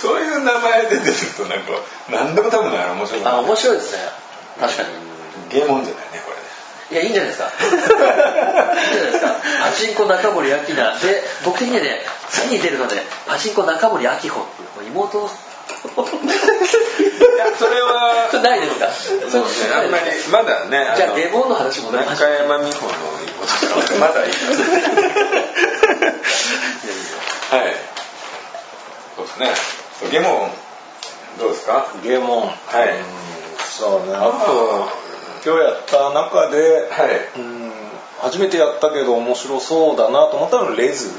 [0.00, 1.72] そういう名前出てるとなんか
[2.08, 3.22] 何でも多分ね面白い。
[3.24, 3.98] あ面白いですね。
[4.60, 4.88] 確かに。
[5.50, 6.42] ゲームオンじゃないねこれね。
[6.92, 7.50] いやいいんじゃないですか。
[7.60, 9.34] いいんじゃないですか。
[9.64, 10.64] パチンコ中森明菜
[11.00, 15.30] で僕的にはね次に出るのでパチンコ中森明穂っていう妹
[15.82, 18.90] それはそれないですか
[19.30, 22.92] そうですねあんまりまだねじゃあデモンの話もね中山美穂の
[23.24, 24.32] 妹とかまだいい
[27.50, 27.74] はい。
[29.16, 29.50] そうですね。
[30.10, 30.50] ゲームオン
[31.40, 31.86] どうですか？
[32.04, 32.42] ゲームオン。
[32.42, 32.54] はい。
[33.78, 34.14] そうね。
[34.16, 34.88] あと
[35.44, 37.28] 今日やった中で、はい。
[37.36, 37.72] うん
[38.22, 41.10] 初めてやったけど面白そうだなと思ったのはレズ。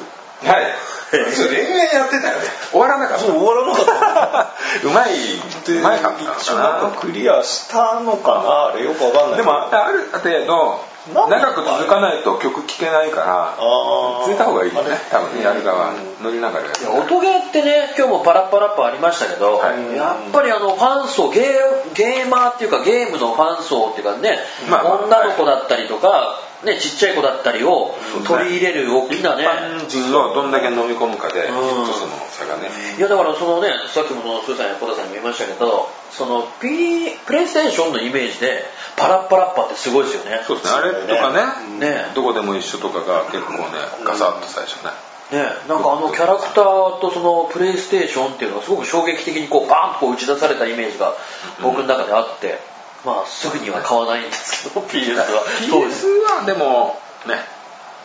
[0.46, 0.74] はい
[1.12, 2.46] そう恋愛やってたよね。
[2.72, 3.24] 終わらなかった。
[3.26, 4.88] そ う終わらなかった。
[4.88, 5.12] うまい。
[5.12, 8.40] うでまいかったの一応なんかかクリアしたのかな？
[8.68, 9.32] あれよくわかんない。
[9.32, 10.80] なでもある程度
[11.28, 15.02] 長く続かないと曲聴けないからあ続いた方がいいよね。
[15.12, 15.90] 多分ねやる側。
[15.90, 16.24] うん。
[16.24, 19.98] 乗りながら音ゲーってね今日もパラッパラッパありましたけど、はい。
[19.98, 24.40] やっぱりあのファン層ゲーゲーマーっていうかゲームのファン層っていうかね、
[24.70, 27.96] まあまあ女の子だったりとか、ね、ちっちゃい子だったりを
[28.28, 31.88] 取り入れる大きなね、一般人をどんだけ飲み込むかでうん。
[31.88, 32.70] とその差がね。
[32.98, 38.64] いやだからそのねさっきもそのスーさんや小田さんにも言いましたけどその P プレイステーションのイメージで
[38.96, 40.42] パラッパラッパってすごいですよね。
[40.46, 40.78] そうですね。
[40.78, 42.06] あれとかねね。
[42.14, 43.64] どこでも一緒とかが結構ね
[44.04, 44.92] ガサッと最初ね。
[45.32, 51.16] ね、なんかあのキャラクターとそのプレイステーションっていうのがすごく衝撃的にこうバーンとこう打ち出されたイメージが
[51.64, 52.60] 僕の中であって、
[53.06, 55.26] まあすぐには買わないんですけど PS は。
[55.68, 56.46] PS は。
[56.46, 57.42] でもね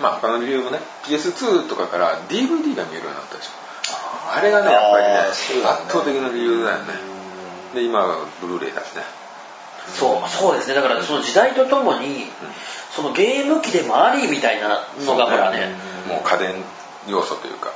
[0.01, 3.51] まあ他の理由もね PS2 とかから DVD が見えるようになったでしょ。
[4.35, 6.85] あれがねやっぱりね圧倒的な理由だよね。
[7.75, 9.03] で今はブルーレイだしね。
[9.95, 10.75] そうそうですね。
[10.75, 12.27] だからその時代とともに
[12.91, 15.75] そのゲーム機でもありみたいなのがほらね
[16.09, 16.55] もう家電
[17.09, 17.73] 要素というか。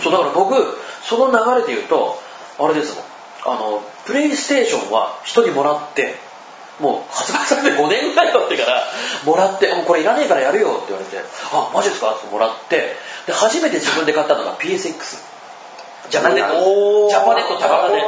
[0.00, 0.54] そうだから僕
[1.02, 2.18] その流れで言うと
[2.58, 3.04] あれですもん。
[3.46, 6.14] あのプレイステーションは人にもらって
[6.80, 8.82] もう発売されて5年ぐらい経ってから
[9.24, 11.18] もらって「もうこれいらねえからやるよ」って言われて
[11.52, 12.96] 「あマジですか?」ってもらって
[13.26, 14.92] で初めて自分で買ったのが PSX
[16.10, 18.00] ジャパネットジャパネット高田で。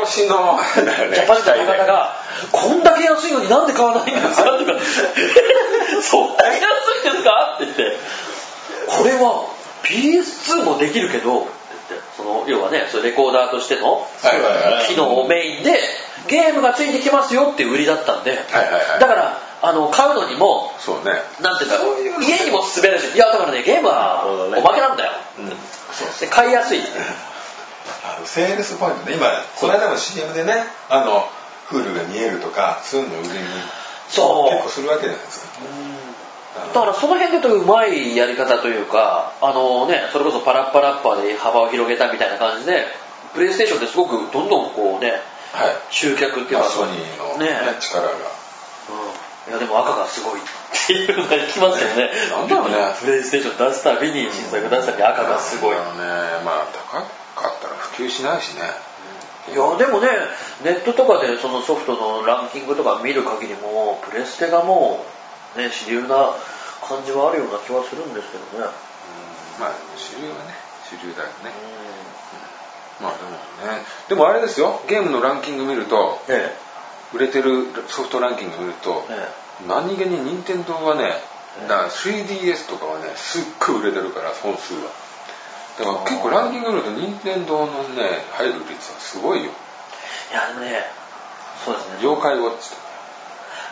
[1.15, 2.17] ジャパネット高田が
[2.53, 4.73] 「こんだけ安いのになんで買わないんですか?」とか
[6.03, 7.97] 「そんなに安いんですか?」って言って
[8.89, 9.45] 「これは
[9.85, 11.49] PS2 もできるけど」って
[11.89, 12.07] 言って。
[12.17, 14.07] その要はねそのレコーダーとしての
[14.89, 15.81] 機能をメインで
[16.29, 19.01] ゲームがついてきますよって売りだったんで、はいはいはい。
[19.01, 21.13] だからあの買うのにもそうね。
[21.41, 25.13] なんていうんだろう家にも進めるしいやだからねゲームはおまけなんだよ、
[26.21, 26.81] で買いやすい。
[28.05, 29.17] あのセールスポイントね。
[29.17, 31.29] 今この間も CM でねあの
[31.67, 33.37] フールが見えるとかそういうのを売りに
[34.09, 34.51] そう。
[34.53, 35.47] 結構するわけじゃないですか。
[36.75, 42.87] だからその辺でとうまいやり方というかあのねそれこそパラッパラッパーで幅を広げたみたいな感じで
[43.35, 45.13] プレイステーションってすごくどんどんこうね
[45.53, 45.77] はい。
[45.91, 47.77] 集客っていうかまあソニーの、ねね。
[47.81, 48.11] 力が。
[48.11, 49.51] うん。
[49.51, 50.43] いやでも赤がすごいっ
[50.87, 52.11] ていうのが聞きますよね。
[52.31, 52.77] なんだろうね。
[52.99, 55.77] プレイステーション出すたびに新作出すたびに赤がすごい。
[55.77, 55.85] うね
[56.45, 57.03] まあ高
[57.43, 58.63] かったら普及しないしね。
[59.49, 60.09] いやでもね
[60.65, 65.07] ネットとかでそのソフトのランキングとか見る限りもプレステがも
[65.55, 66.35] うね主流な
[66.83, 68.71] 感じはあるような気はするんですけどね。
[69.61, 70.67] まあ主流はね。
[70.87, 71.51] 主流だよね
[73.01, 73.85] まあでもね。
[74.09, 74.81] でもあれですよ。
[74.89, 76.55] ゲームのランキング見るとえ
[77.15, 79.29] 売れてるソフトランキング見るとえ
[79.65, 79.69] え。
[79.69, 81.13] 何気に任天堂はね
[81.69, 84.91] だから 3DS とかはねすっごい売れてるから本数は。
[85.79, 89.51] だから結構ランキング見ると任天堂のね入る率はすごいよ。
[90.31, 90.85] いやでもね
[91.65, 91.97] そうですね。
[92.01, 92.83] 妖怪ウォッチとか。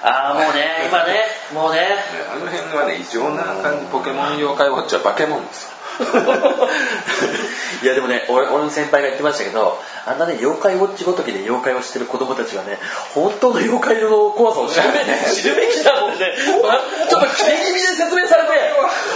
[0.02, 1.80] ああもうね今ねもうね。
[1.80, 1.86] ね
[2.30, 3.86] あの辺はね異常な感じ。
[3.86, 5.73] ポケモン妖怪ウォッチは化け物ですよ
[7.82, 12.78] いやでもね俺俺の先輩が言ってましたけどあんなね妖怪ウォッチごときで妖怪を知ってる子供たちはね
[13.14, 14.98] 本当の妖怪の怖さを知るべ
[15.30, 16.34] 知るべきだもんね。
[16.62, 18.54] まあちょっと切れ気味で説明されて。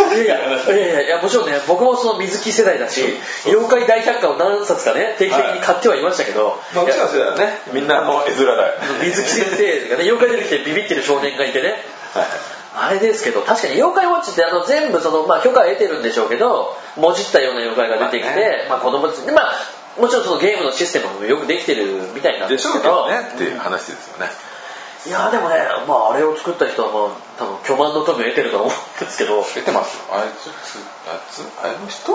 [0.09, 8.47] いやいやいやいやもちろんね僕もその水木世代だし妖怪大百科を何冊かね定期的に買ってはいましたけど、まあうちはそうだよねみんなあの絵面。
[8.47, 11.85] だよ水木先生がね妖怪出てきてビビってる少年がいてね
[12.81, 19.53] あれですけど確かに妖怪ウォッチってあの全部その、まあ、許可を得てるんでしょうけどもじったような妖怪が出てきて、まあ子供たちでまあ
[20.01, 24.31] もちろんそのゲームのシステムもよくできてるみたいなんでしょうけですけどどねっていう話ですよね。
[25.07, 25.57] いやでもね、
[25.87, 28.71] まあ、あれを作った人は、まあ、多分巨万の富を得てると思うん
[29.01, 29.43] ですけど。
[29.55, 30.05] 出てますよ。
[30.13, 30.51] あいつ
[31.09, 32.15] あいつあの人？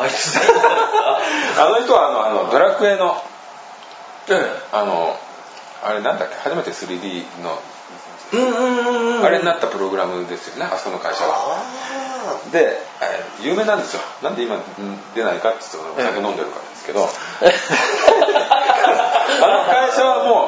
[0.00, 0.38] あいつ
[1.60, 3.20] あの人はあのあのドラクエの
[4.30, 4.32] え
[4.72, 5.16] あの
[5.82, 6.36] あれなんだっけ？
[6.36, 7.77] 初めて 3D のうんうんうんうん
[8.32, 11.56] あれになったプログラムですよねあそこの会社は。
[11.58, 14.02] あでえー有名なんですよ。
[14.22, 14.62] なんで今うん
[15.14, 17.08] 出ないかって言うとお酒飲んでるからですけど。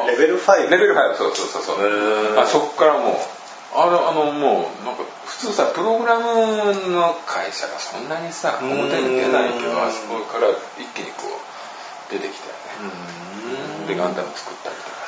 [0.07, 1.63] レベル5レベル5そうそうそう。
[1.65, 8.73] そうあそこからもうあのあのもうなんか普通さプログラムの会社がそんなにさうん。
[8.73, 12.55] 表に出ないけどあそこから一気にこう出てきたよ
[12.91, 13.87] ね。
[13.87, 15.00] でガンダム作ったりとか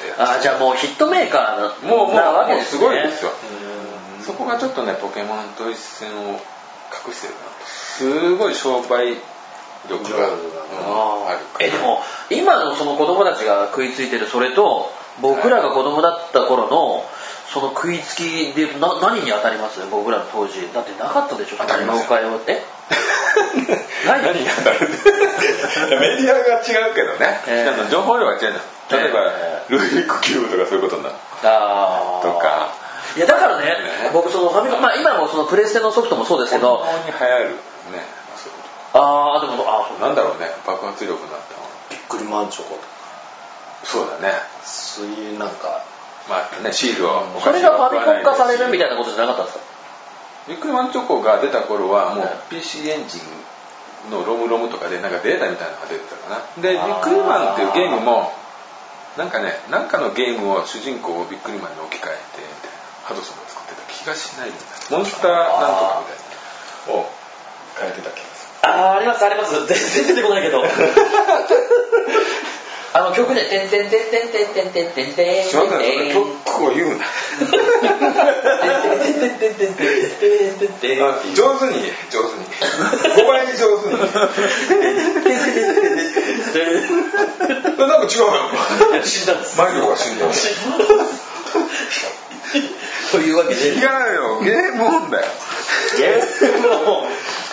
[0.00, 0.12] って。
[0.18, 3.30] あーじゃあもうヒットメーカーなもうもうなわけですごいですよ。
[4.18, 4.24] うん。
[4.24, 9.16] そこがちょっとねポケモンと一線を隠してるなすごい商売
[9.88, 10.34] 力が、うん
[11.26, 14.90] あるえでも今のその子供たちが食いついてるそれと
[15.22, 17.04] 僕らが子供だった頃の
[17.52, 19.80] その食いつきでな何に当たります？
[19.90, 20.72] 僕らの当時。
[20.72, 21.56] だってなかったでしょ？
[21.58, 22.18] 当たりますよ。
[22.36, 22.62] って。
[24.06, 24.88] 何何が当たる？
[26.00, 27.70] メディアが違うけどね、ええ。
[27.70, 28.54] あの情報量が違うじゃん
[28.90, 31.14] 例えば、えルービックキューブとかそういうことになる。
[31.44, 32.32] あー。
[32.32, 32.72] とか。
[33.16, 33.74] いやだからねね。
[34.12, 36.78] 僕そのファミコンまあ今もそのプレステのソフトもそうですけど。
[36.78, 37.56] 子供に流行るね。
[38.36, 38.58] そういう
[38.92, 40.46] こああでもあとなんだろうね。
[40.66, 42.86] 爆発力になったのびっくりマンチョコとか。
[43.84, 44.34] そうだね。
[44.62, 45.82] そういうなんか。
[46.28, 49.64] まあねシールをそれがファミコン化されるみたいななことじゃなかったんですか？
[50.48, 53.18] ビックリマンチョコが出た頃はもうはい PC エンジ
[54.08, 56.62] ンのロムロムとかでなんかデータみたいなのが出てたかな。
[56.62, 58.32] でビックリマンっていうゲームも
[59.16, 66.30] なんかねなんかのゲームを主人公をビックリマンに置き換えてみたいなハドソンが作ってた気がしないみたいなモンスターなんとかみたいな。
[66.88, 67.06] を
[67.78, 68.70] 変えてた気がする。
[68.70, 69.66] ああありますあります。
[69.66, 70.62] 全然出てこないけど。
[72.92, 77.04] あの曲で「てんてんてんてんてんてんてんてんてん」すいませんそれ曲を言うな。
[81.00, 84.28] あ上手に上手に5倍に上手になんか
[88.04, 90.32] 違うよ死んだんですマリオが死んだよ
[93.12, 93.80] というわけで違う
[94.14, 95.26] よゲームオンだよ
[95.98, 97.06] ゲームの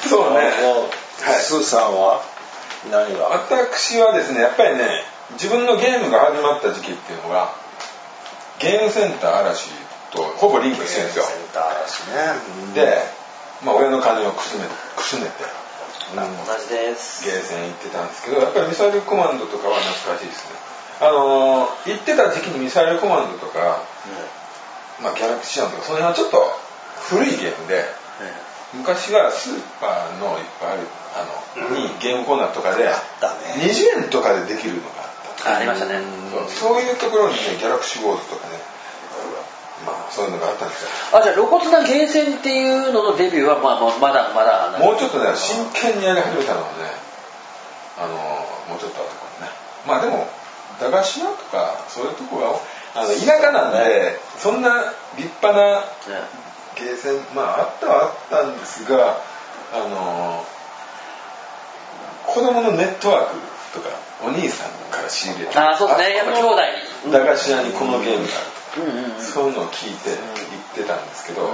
[0.08, 0.38] そうね。
[0.38, 2.22] はいスーさんは
[2.92, 4.42] 何が私はですね。
[4.42, 5.04] やっぱりね。
[5.34, 7.54] 自分のゲームが始まった時期っていうのが
[8.60, 9.72] ゲームセンター嵐
[10.12, 12.74] とほぼリンクしてるんですよセンターだしね。
[12.74, 12.98] で、
[13.66, 15.46] まあ、親の金をくすめてくすねて。
[16.18, 16.24] 同
[16.58, 17.24] じです。
[17.24, 20.56] ゲーセン行ってたんですけどやっぱりミサイルコマンドとかは懐かしいですね。
[21.00, 23.84] あのー行ってた時期にミサイルコマンドとか、
[25.04, 26.42] まあ、ギャラクシアンとかその辺はちょっと
[27.12, 27.86] 古いゲームで
[28.74, 32.98] 昔はスーパーのいっぱいあるあの、にゲームコーナーとかでだね。
[33.62, 36.02] 20円とかでできるのがあったあありましたね。
[36.50, 38.58] そうそういうところにねギャラクシーウォーズとかね
[39.86, 41.20] まあそういうのがあったんですよ。
[41.20, 46.90] あじゃあ露骨なゲーセンっていうののデビューはまあまあまだまだもうちょっとね真剣にやり始めたのはね
[47.98, 48.14] あの
[48.70, 49.52] もうちょっと後からね。
[49.86, 50.28] まあでも
[50.80, 52.60] 駄菓子屋とかそういうとこは
[52.96, 55.86] あの田舎なんでそんな立派なね。
[56.78, 59.18] ゲーセンまああったはあったんですが
[59.74, 60.46] あの
[62.28, 63.36] 子供のネットワーク
[63.74, 63.90] とか
[64.24, 66.16] お兄さんから仕入れてあーそうですね。
[66.18, 66.54] やっぱ兄弟。
[67.08, 68.57] 弟駄菓子屋にこのゲームがある
[69.20, 71.50] そういうのを聞いて行ってたんですけど、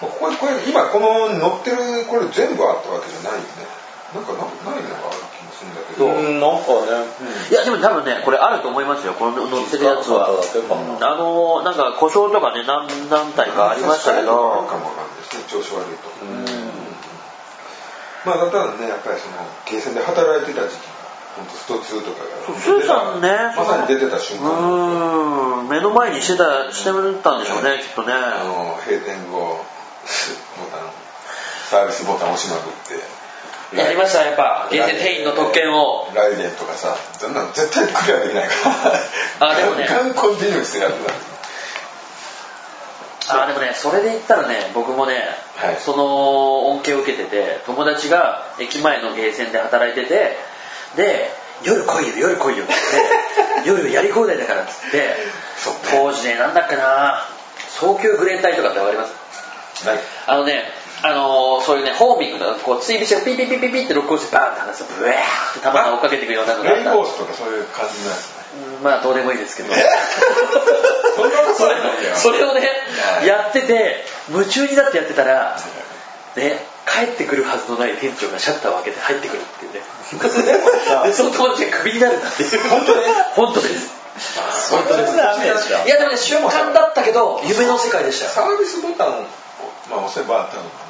[0.00, 3.86] こここれ今この載ってるこれ全部あったわけじゃないよね。
[4.14, 4.38] なんかな
[4.70, 7.02] ないのがある気もするんだけど、うんなんかね。
[7.50, 10.30] いやでも多分ねこれあると思いますよこの乗ってるやつは。
[10.30, 14.36] あのなんか故障とかね何何体かありましたけあるど
[14.68, 16.08] かもわかんないですね調子悪いと、
[18.24, 21.05] まあだったらねやっぱりそのゲーセンで働いてた時期が
[21.44, 22.58] スト2とかが。
[22.58, 23.28] スーさんね。
[23.56, 25.68] まさに出てた瞬う間ーん。
[25.68, 26.90] 目の前にしてたして
[27.22, 28.12] たんでしょうねきっとね。
[28.12, 30.90] あの閉店後ボタン
[31.68, 33.76] サービスボタン押しまくって。
[33.76, 34.68] やりましたやっぱ。
[34.70, 36.08] ゲーセン店員の特権を。
[36.14, 38.54] ライデンとかさそんなの絶対クリアできないか
[39.40, 39.50] ら。
[39.50, 39.86] あでもね。
[39.88, 41.12] ガンコンティニューしてやってた
[43.28, 45.14] あでもねそれで言ったらね僕もね、
[45.56, 45.76] はい。
[45.76, 50.36] その恩恵を受けてて友達が駅前のゲーセンで働いてて
[50.96, 51.30] で
[51.62, 52.74] 夜来いよ夜来いよって
[53.64, 55.16] 言って夜やり放題だからっつって
[55.90, 57.22] 当時ねなんだっけな
[57.78, 59.88] 早急グレー隊とかってわかります？
[59.88, 59.98] はい。
[60.26, 60.64] あのね
[61.02, 65.16] あのーそういうねホーミングのこう追尾してピピピピピって録音してバーンって離すとブワーっ
[65.54, 68.28] て弾が追っかけてくるようなのがあったレインボースとかそういう感じのやつ。
[68.30, 68.36] ね
[68.78, 69.72] うんまあどうでもいいですけど。
[69.76, 71.76] それ
[72.16, 72.60] それをね
[73.18, 73.26] はい。
[73.26, 75.58] やってて夢中になってやってたら
[76.36, 79.80] ね帰ってくるはずのない店長がシャッターを開けて入ってくるっていうね
[80.12, 83.02] で その友達がクビになるっていう本当ね
[83.34, 83.96] 本当です。
[84.70, 85.14] 本当です。
[85.14, 89.10] いやでもね瞬間だったけど夢の世界でしたサービスボタンを、
[89.90, 90.85] まあ、押せば多分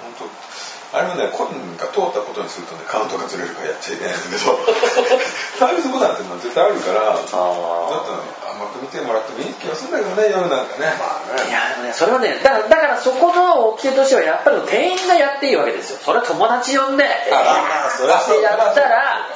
[0.93, 4.39] あれはねコインが通ったことにするとねカウントがずれるからやっちゃいけないんだけど
[5.59, 10.95] サービスボタンっていうのは絶対あるからだって甘く見てもらってもいい気がするんだけどね夜なんかね。
[10.97, 11.51] まあね。
[11.51, 15.99] いやでもねそれはねだからだからそこの掟としてはやっぱり店員がやっていいわけですよ。
[16.03, 19.27] それは友達呼んであまあそれはそうやったら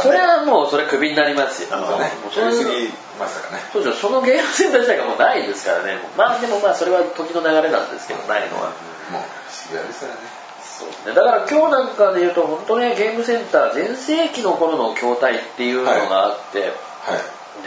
[0.00, 1.68] それははもうそれクビになりますよ。
[1.72, 2.12] あそうね。
[2.22, 3.62] もうそれやりすぎましたかね。
[3.72, 5.98] そうですよそのゲームセンター自体がもうないですからね。
[6.16, 8.70] まあでもまあそれは時の流れなんですけどないのは。
[9.10, 9.22] もう
[9.52, 10.43] 渋谷ですからね
[10.92, 11.14] そうね。
[11.14, 16.70] だから今日なんかで言うと本当ねゲームセンター全盛期の頃の筐体っていうのがあって、はい。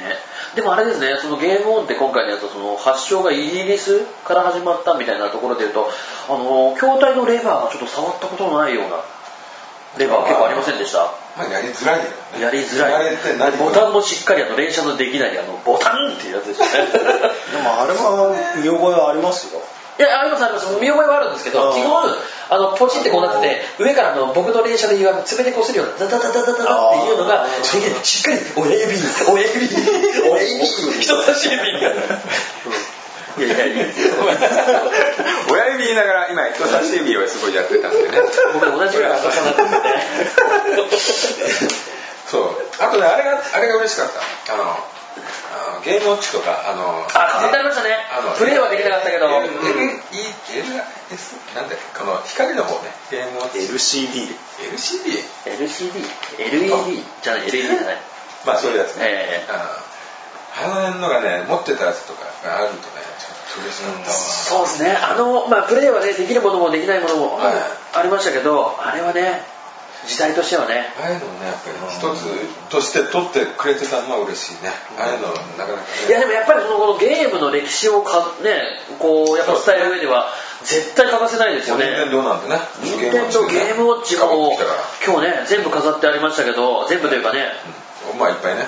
[0.02, 0.16] ね、
[0.54, 5.90] でもあれですね、そのゲームオンって今回のやつ、その発祥がイギリスから始まったみたいなところで言うと、
[6.28, 9.00] あの、筐体のレバーがちょっと触ったことのないような
[9.98, 11.00] レバー結構ありませんでした？
[11.38, 12.42] まあやりづらいよね。
[12.42, 13.58] やりづらい。
[13.58, 16.92] ボタンもしっかりあの連射のできないあのボタンっていうやつですよね。
[16.92, 17.00] で
[17.64, 19.62] もあれは見覚えはありますよ。
[20.00, 20.68] いや、ありますあります。
[20.80, 22.04] 見覚えはあるんですけど、基本、
[22.50, 27.64] あの、ポチってこうなってて、上からあの僕の連射で言う爪でこするような、ダダダダダダダっていうのが、あー。
[28.04, 28.98] しっかり親指、
[29.30, 29.70] 親指、
[30.30, 30.66] 親指、
[31.02, 31.92] 人差し指が。
[33.38, 33.86] いやいやいや、
[35.52, 38.18] 親指言いながら今人差し指をすごいやってたんでね。
[38.54, 40.98] 僕同じぐらい赤さになってて。
[42.26, 42.52] そう。
[42.80, 44.10] あとねあれがあれが嬉しかっ
[44.48, 44.54] た。
[44.54, 44.97] あのあ
[45.78, 48.34] のゲームウォッチとかあのあ、飾ってありましたねあの。
[48.34, 49.30] プレイはできなかったけど。
[49.30, 49.54] L, L,
[50.12, 50.26] E,
[50.58, 54.34] L, S なんだっけこの光の方ねゲームウォッチ LCD
[54.74, 56.02] LCD LCD、
[56.42, 57.98] LED じゃない、LED じゃない。
[58.46, 59.88] まあそういうやつね、ええあの
[60.58, 62.82] あののがね持ってたやつとかがあるとね
[63.20, 64.98] ちょっと嬉しかったわ、そうですね。
[64.98, 67.54] あの、まあ、プレイはね、できるものもできないものもはい
[67.94, 69.42] ありましたけど、あれはね、
[70.06, 75.28] 時代としてはね、ああいうのをねやっぱり一つとして取ってくれてたのは嬉しいね、ああいうの
[75.58, 75.82] なかなかね。
[76.08, 80.28] いやでもやっぱりそのこのゲームの歴史をかねこうやっぱ伝える上では
[80.64, 81.86] 絶対欠かせないですよね。
[81.86, 82.56] 任天堂なんてね。
[82.84, 87.52] 任天堂ゲームウォッチかぶもってきたから今日ね全部飾ってありましたけど全部というかね。
[88.14, 88.20] うん。
[88.20, 88.68] まあいっぱいね。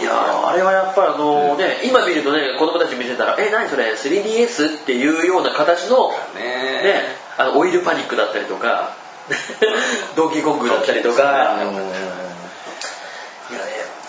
[0.00, 6.82] いやーあれはやっぱりあのね、今見るとね子供たち見せたら「え何それ 3DS?」っていうような形のね。
[6.82, 8.94] ねあのオイルパニックだったりとか
[10.16, 11.56] ドンキーコングだったりとか。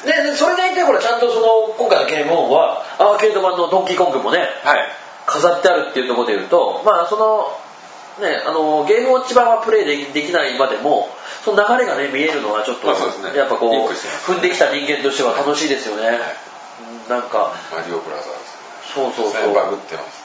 [0.06, 4.86] いやねでそれでいてほらちゃんとその今回のゲームオンはアーケード版のドンキーコングもねはい。
[5.26, 7.48] 飾ってあるっていうところで言うとまあその
[8.22, 11.10] ねあのゲームウォッチ版はプレイできできないまでも
[11.44, 13.38] その流れがね見えるのはちょっと、まあそうですね。
[13.38, 13.72] やっぱこう
[14.32, 16.18] 踏んできた人間としては楽しいですよね、
[17.10, 18.30] なんかマリオブラザーズ。
[18.94, 19.54] そうそうそう。
[19.54, 20.25] バグってます。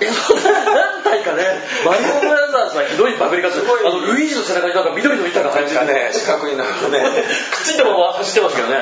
[0.00, 1.44] 何体かね、
[1.84, 3.48] マリオブラザーズはひどいパクリ方。
[3.50, 6.64] あの、ルイージの背中になんか緑の板が入ってて、な んかね四角いな。
[6.64, 8.78] のねくっついたまま走ってますけどね。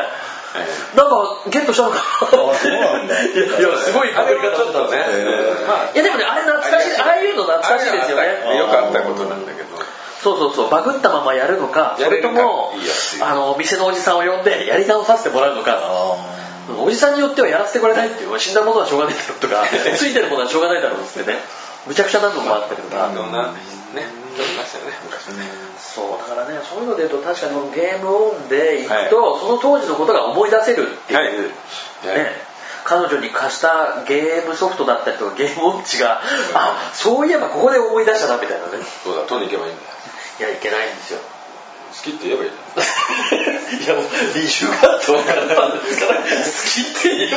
[0.96, 1.96] なんか、ゲットしたのか？
[2.22, 3.14] なそうなんだ。
[3.14, 4.98] いや、すごいパあクリ方ちょっとね、
[5.94, 8.58] いや、でもね、あれ懐かしい、ああいうの懐かしいですよね。
[8.58, 9.68] よかったことなんだけど。
[10.22, 12.74] そうそうそう、バグったままやるのか、それとも
[13.20, 15.78] あの、店のおじさんを呼んでやり直させてもらうのか、
[16.78, 19.64] おじさんによってはやらせてくれないっていう、死んだものはしょうがないだろうとか、
[19.96, 21.38] ついてるものはしょうがないだろうってね、
[21.86, 23.10] むちゃくちゃなのもあったけどな。
[23.10, 23.32] いろん。
[23.32, 23.52] な
[23.94, 25.44] ね人いましたよね昔ね。
[25.78, 31.32] そうだからねそういうので言うと確かにゲームオンで行くと、その当時のことが思い出せるっていう、はい。
[32.16, 32.50] ね
[32.84, 36.22] 彼女に貸したゲームソフトだったりとかゲームウォッチが、
[36.54, 38.82] あそういえばここで思い出したなみたいなね。
[39.04, 39.90] そうだ取りに行けばいいんだよ。
[40.40, 41.18] いやいけないんですよ。
[41.20, 41.39] 好
[42.02, 42.50] きって言えばいい。
[43.84, 47.28] じゃんいやもう理由があって分かったんですから好きって言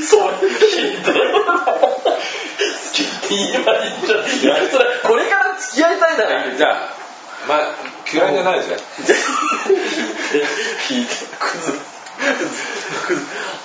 [0.00, 1.90] うそうひどい好
[2.92, 4.02] きって言えばいい。
[4.02, 6.56] んじゃんいやそれこれから付き合いたいならいい。
[6.56, 6.88] じゃあ
[7.48, 7.58] まあ
[8.12, 8.76] 嫌いじゃないですね
[10.88, 11.72] 聞いてクズ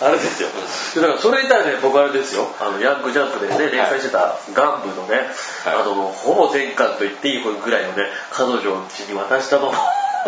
[0.01, 0.49] あれですよ
[1.01, 5.15] だからそれに対して僕あれですよあのヤングジャンプでね連載してたガンブのね、
[5.63, 7.43] はいあのほぼ全巻と言っていい。
[7.43, 9.77] ぐらいのね彼女をうちに渡したまま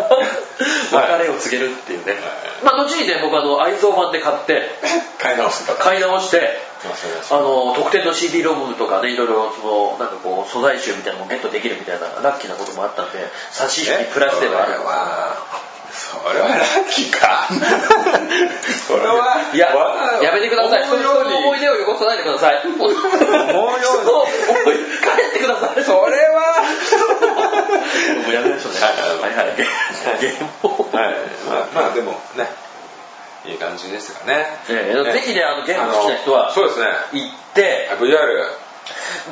[0.92, 2.16] 別れを告げるっていうね、
[2.62, 4.68] まあ後にね僕あの愛蔵版で買って
[5.18, 6.58] 買い直すんだ買い直して
[7.30, 13.18] まあの特典の CD ロムとかねいろいろそのなんかこう素材集みたいなのもゲットできるみたいなラッキーなこともあったんで
[13.50, 15.69] 差し引きプラスではある
[16.00, 17.46] それはラッキーか
[18.88, 20.82] それはいやわ、やめてください。
[20.84, 22.62] 思うよう思い出を汚さないでください。
[22.64, 24.78] 思うように。
[24.98, 25.84] 帰ってください。
[25.84, 26.62] それは
[28.24, 28.80] もうやめましょうね。
[28.80, 29.56] はいはい。
[30.20, 30.88] ゲームを。
[30.90, 31.14] はい
[31.48, 32.50] まあまあでもね
[33.44, 38.10] いい感じですがねええぜひね、あの、ゲーム好きな人はそうですね行って、あ VR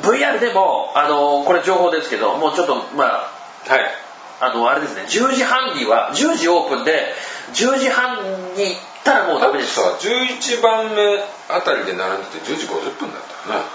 [0.01, 4.08] VR でも、あの、これ情報ですけど、もうちょっと、まあ、はい
[4.41, 7.13] あの、あれですね、10時半には、10時オープンで、
[7.53, 8.23] 10時半
[8.55, 9.75] に行ったらもうダメです。
[9.75, 11.19] さ11番目
[11.49, 13.65] あたりで並んでて10時50分だったよね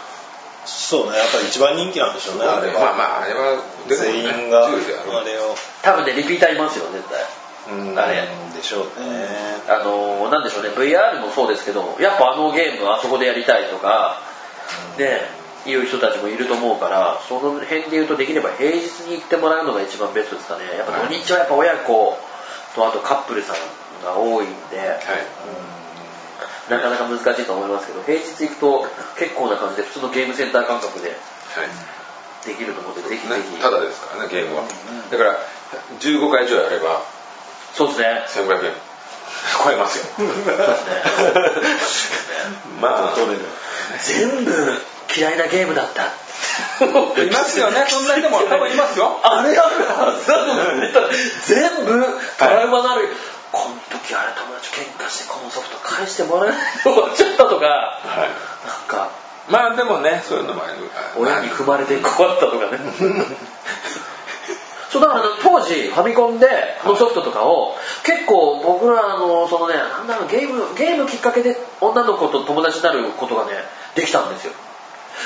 [0.65, 1.19] そうね。
[1.19, 5.27] やっぱり一番人気なんでしょうねあれまあはまああれは全員があ10時である。
[5.27, 5.55] れを。
[5.83, 7.21] 多分ね、リピーターいますよ、絶対。
[7.77, 7.99] うん。
[7.99, 8.29] あれ。
[8.55, 9.29] でしょうね。
[9.69, 10.71] あのなんでしょうね。
[10.71, 14.21] VR もそうですけどやっぱあのゲームあそこでやりたいとか、
[14.99, 20.65] ねいう人たちもいると思うからその辺で言うとできれば平日に行ってもらうのが一番ベストですかね。
[20.77, 22.19] やっぱ土日はやっぱ親子
[22.75, 23.57] とあとカップルさん
[24.05, 24.99] が多いんで、はい。
[26.71, 28.87] なかなか難しいと思いますけど平日行くと
[29.19, 31.19] 結構な感じで普通のゲームセンター感覚ではい。
[32.47, 33.43] できると思ってぜひぜね。
[33.43, 34.65] ひ、ただですからねゲームは。
[35.11, 35.39] だから
[36.01, 37.03] 15回以上やれば
[37.73, 38.25] そうですね。
[38.29, 38.73] 1500円。
[39.65, 40.05] 超えますよ。
[42.81, 43.17] まあ。
[44.03, 44.51] 全部
[45.17, 46.05] 嫌いなゲームだった。
[47.23, 47.87] いますよね。
[47.89, 49.21] そんな人も多分いますよ。
[49.23, 52.05] あれあるはずだと思って全部
[52.39, 53.09] トラウマなる、
[53.53, 58.19] この時あれ友達喧嘩してこのソフト返してもらえないで終わっちゃったとか、はい。
[58.19, 58.29] なん
[58.89, 59.09] か
[59.49, 60.75] まあでもねそういうのもある。
[61.17, 62.79] 親に踏まれて困ったとかね。
[64.91, 66.47] そうだからあの当時ファミコンで
[66.85, 73.51] のソフトとかを結構僕らのそのねなんだろうゲームゲームきっかけで女の子と友達になることがね
[73.97, 74.53] できたんですよ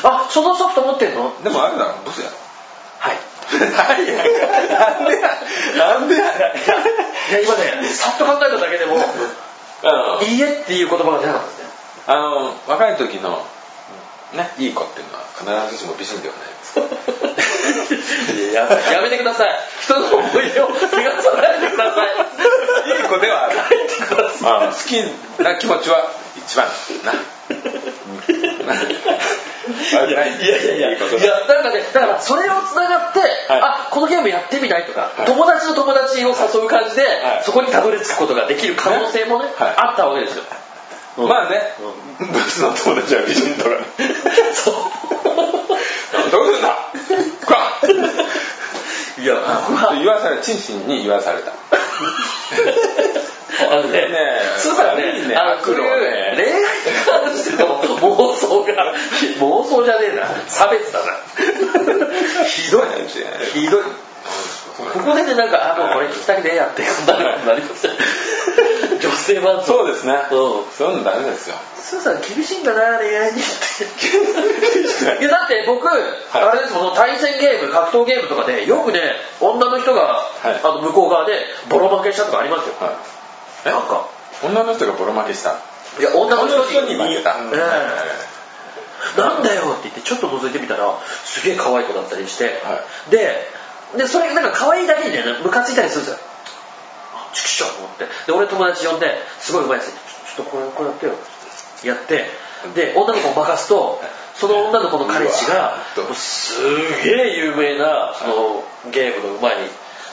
[0.02, 1.32] あそのソフト持ってんの？
[1.42, 2.36] でもあれだろブスやろ。
[2.98, 3.16] はい。
[3.48, 3.58] な
[5.00, 5.30] んでや
[5.76, 8.96] なんでやいや今ねさっと考えただけでも
[10.22, 11.48] いいえっていう言葉が出なかった。
[11.48, 11.68] ですね
[12.06, 13.42] あの若い時の
[14.34, 15.24] ねいい子っていうのは
[15.68, 18.50] 必ずしも美人ではないです。
[18.50, 19.48] い ややめてください。
[19.82, 20.72] 人の思い出を気
[21.02, 22.08] がさないでください。
[23.00, 23.56] いい子ではある。
[23.68, 23.78] 書い
[24.68, 26.66] 好きな気持ちは一番
[27.04, 27.12] な。
[29.68, 30.98] いやいやいやいや、
[31.46, 33.30] なんかね、だからそれをつながって、はい。
[33.60, 35.26] あこのゲームやってみないとか、はい。
[35.26, 37.42] 友達の友達を誘う感じで、はい。
[37.44, 39.74] そこにたどり着くことができる可能性もね、はい。
[39.76, 40.44] あったわけですよ。
[41.18, 41.28] うん。
[41.28, 41.74] まあね、
[42.18, 43.70] ブスの友達は美人とか。
[43.70, 43.76] ね。
[44.54, 44.74] そう。
[46.30, 46.68] どうするんだ？
[47.46, 47.58] こら
[49.22, 49.34] いや、
[49.68, 51.52] 僕は、言わされ、チンシンに言わされた。
[53.70, 56.62] あのね、ねえスーさんね、いいねあの、そういう恋愛に
[57.04, 58.94] 関しての妄想が、
[59.40, 61.12] 妄想じゃねえな、差別だな。
[62.44, 62.86] ひどい、
[63.54, 63.82] ひどい。
[64.78, 67.92] ここでね、なんか、あ、もうこれ聞きたくねえやってなるなりますよ
[69.00, 70.12] 女性版そうですね。
[70.12, 70.18] うん
[70.70, 71.56] そういうのダメですよ。
[71.76, 75.18] スーさん厳しいんだな、恋愛にって。
[75.20, 79.00] いや、だって僕、あれですもん、対戦ゲーム、格闘ゲームとかで、よくね、
[79.40, 82.74] 女の人が、はいあの向こう側でボロ負けしたとかありますよ。
[82.80, 83.17] はい
[83.66, 83.70] え？
[83.70, 84.08] なんか。
[84.44, 85.58] 女の人がボロ負けした。
[85.98, 87.36] いや、女の人に負けた。
[87.38, 89.20] ええ。
[89.20, 93.46] なんだよって言ってちょっと覗いてみたらすげえ可愛い子だったりして、はで
[93.96, 96.20] でそれなんか可愛いだけにねムカついたりするんですよ
[97.14, 98.04] あチキショーと思って。
[98.26, 99.94] で俺友達呼んですごいうまいです
[100.36, 101.14] ちょっとこれこれやってよ。
[101.84, 102.26] やって。
[102.74, 104.00] で女の子を任すと
[104.34, 105.78] その女の子の彼氏が
[106.14, 106.60] す
[107.04, 109.54] げえ有名なそのゲームのうまい、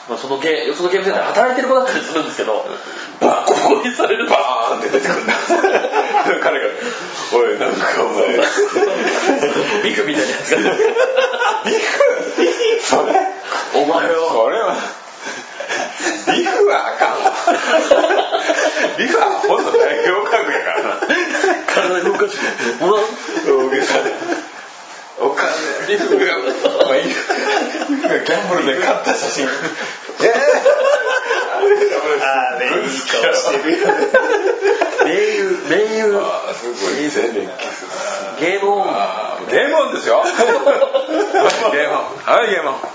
[0.08, 2.64] まあ、そのゲそのゲームセンターで働いてる子だったりするんですけど
[3.20, 5.32] ボコボコにされるバーンって出てくるんだ。
[6.42, 6.66] 彼が、
[7.34, 8.38] おい、なんかお前。
[9.82, 10.60] ビクみたいなやつが
[12.82, 13.14] それ？
[13.74, 14.76] お前をそれは、
[16.34, 17.32] リフはあかんわ。
[18.98, 21.00] リフはほんと代表格やからな。
[21.66, 22.36] 体動かし
[22.78, 23.04] てもらう
[23.66, 24.55] 大げさで。
[25.18, 25.48] お金、
[25.88, 26.38] リフが、
[26.86, 29.46] まあ、リフがギャンブルで買った写真。
[29.46, 29.48] え
[32.22, 33.92] あれいい顔してるよね
[35.04, 37.48] 名優名優あすごい全然
[38.40, 38.62] ゲー。
[38.62, 39.50] ムオンあー。
[39.50, 39.68] ゲー。
[39.68, 40.22] ムオンですよ。
[40.24, 41.88] ゲー。
[41.88, 42.04] ムオン。
[42.24, 42.62] はい、ゲー。
[42.62, 42.74] ムオン。
[42.74, 42.90] はい。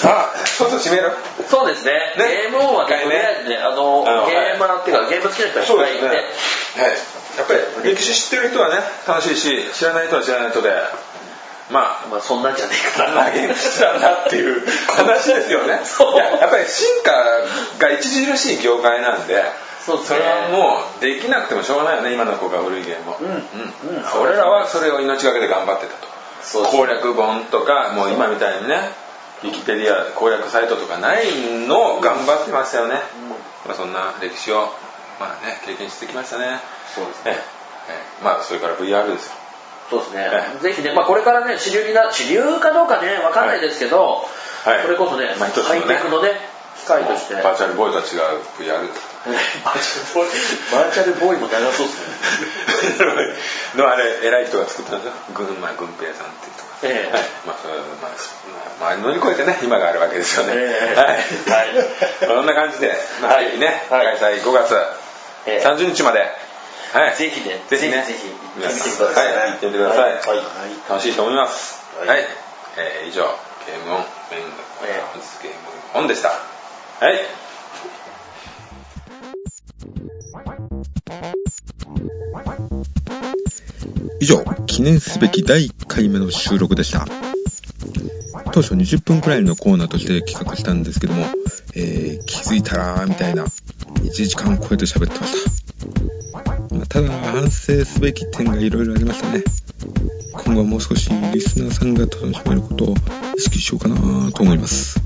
[0.00, 1.12] さあ、そうそう締める。
[1.48, 2.50] そうですねねゲー。
[2.50, 4.58] ムオンはね一回ねとりあえずねあのあのゲー。
[4.58, 4.80] マー。
[4.80, 5.22] っていうかゲー。
[5.22, 6.26] ム好きな人はいっぱいいてはい。
[7.36, 10.70] やっぱり歴史知ってる人はね、楽しいし、知らない人は知らない人で、
[11.70, 15.80] まあ、まあそんなんじゃねえかな投げ口だなっていう話ですよね。
[15.84, 17.10] そういややっぱり進化
[17.78, 19.42] が著しい業界なんで、
[19.84, 23.16] そうねれはもうできなくてもしょうがないよね、今の子が古いゲームを。
[23.20, 26.06] うんうんうん俺らはそれを命がけで頑張ってたと。
[26.62, 28.78] ね攻略本とか、もう今みたいにね、
[29.42, 31.26] ウィキペディア攻略サイトとかない
[31.66, 33.00] のを頑張ってましたよね。
[33.66, 34.70] まあ、そんな歴史を、
[35.18, 36.60] まあね、経験してきましたね。
[36.94, 37.32] そうですね。
[37.32, 37.38] ね。
[37.88, 38.24] ええ。
[38.24, 39.46] まあ、それから VR ですよ。
[39.90, 40.26] そうですね。
[40.26, 44.26] はいぜひねまあこれからね主流にな主流かどうかねわかんないですけど
[44.64, 44.82] はい。
[44.82, 45.54] それこそねまあね。
[45.54, 46.30] ハイテクのね
[46.76, 47.34] 機械として。
[47.34, 48.82] バーチャルボーイとは違う VR
[49.64, 50.30] バーチャルボーイ
[50.70, 53.16] バーチャルボーイも長そうですね。
[53.74, 55.12] のあれ偉い人が作ったんですよ。
[55.34, 57.12] 群馬軍平さんっていう人が、ええ。
[57.12, 57.22] はい。
[57.46, 57.56] まあ
[58.02, 58.10] まあ、
[58.80, 61.00] まあ、乗り越えてね今があるわけですよね、ええ。
[61.00, 63.46] はい、はい、こんな感じで、まあ、はい。
[63.46, 64.18] ぜひね、はい。
[64.18, 64.74] 開催5月
[65.46, 65.66] ええ。
[65.66, 66.45] 30日まで、
[66.92, 67.60] はい、ぜひね。
[67.68, 68.04] ぜひね。
[68.04, 69.36] ぜひぜひ皆さん行ってみてください。
[69.36, 70.12] はい、行ってみてください、はい。
[70.12, 70.46] はい
[70.88, 71.82] 楽しいと思います。
[71.98, 72.22] は、はい。
[72.22, 72.24] い
[72.78, 73.22] えー以上
[73.66, 74.50] ゲームオンメインの
[75.42, 76.28] ゲームオンでした。
[76.28, 76.34] は
[77.10, 77.46] い。
[84.20, 87.06] 以上、記念すべき第1回目の収録でした。
[88.52, 91.26] 当初20分くらいのコーナーとして企画したんですけども、
[91.74, 96.25] えー、気づいたら、みたいな、1時間超えて喋ってました。
[96.76, 99.42] まあただ、反省すべき点がいろいろありましたね。
[100.32, 102.94] 今後はもう少しリスナーさんが楽しめることを
[103.36, 105.00] 意識しようかなと思います。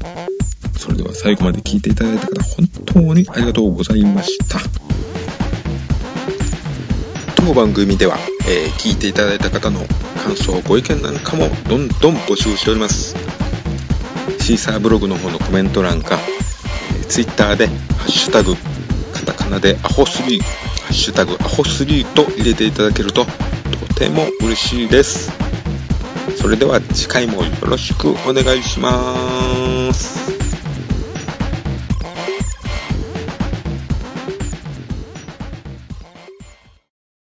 [0.77, 4.59] それでは最後まで聞いていただいた方、本当にありがとうございました。
[7.37, 8.19] 当番組では、
[8.49, 9.81] えー聞いていただいた方の
[10.25, 13.15] 感想、ご意見なんかもどんどん募集しております。
[14.41, 16.19] シーサーブログの方のコメント欄か、
[16.95, 17.73] えー、ツイッターで、ハ
[18.07, 18.57] ッシュタグ、
[19.13, 20.41] カタカナでアホ3、
[20.91, 25.31] ハッシュタグアホスリーと入れていただけると、とても嬉しいです。
[26.37, 30.40] それでは次回もよろしくお願いします。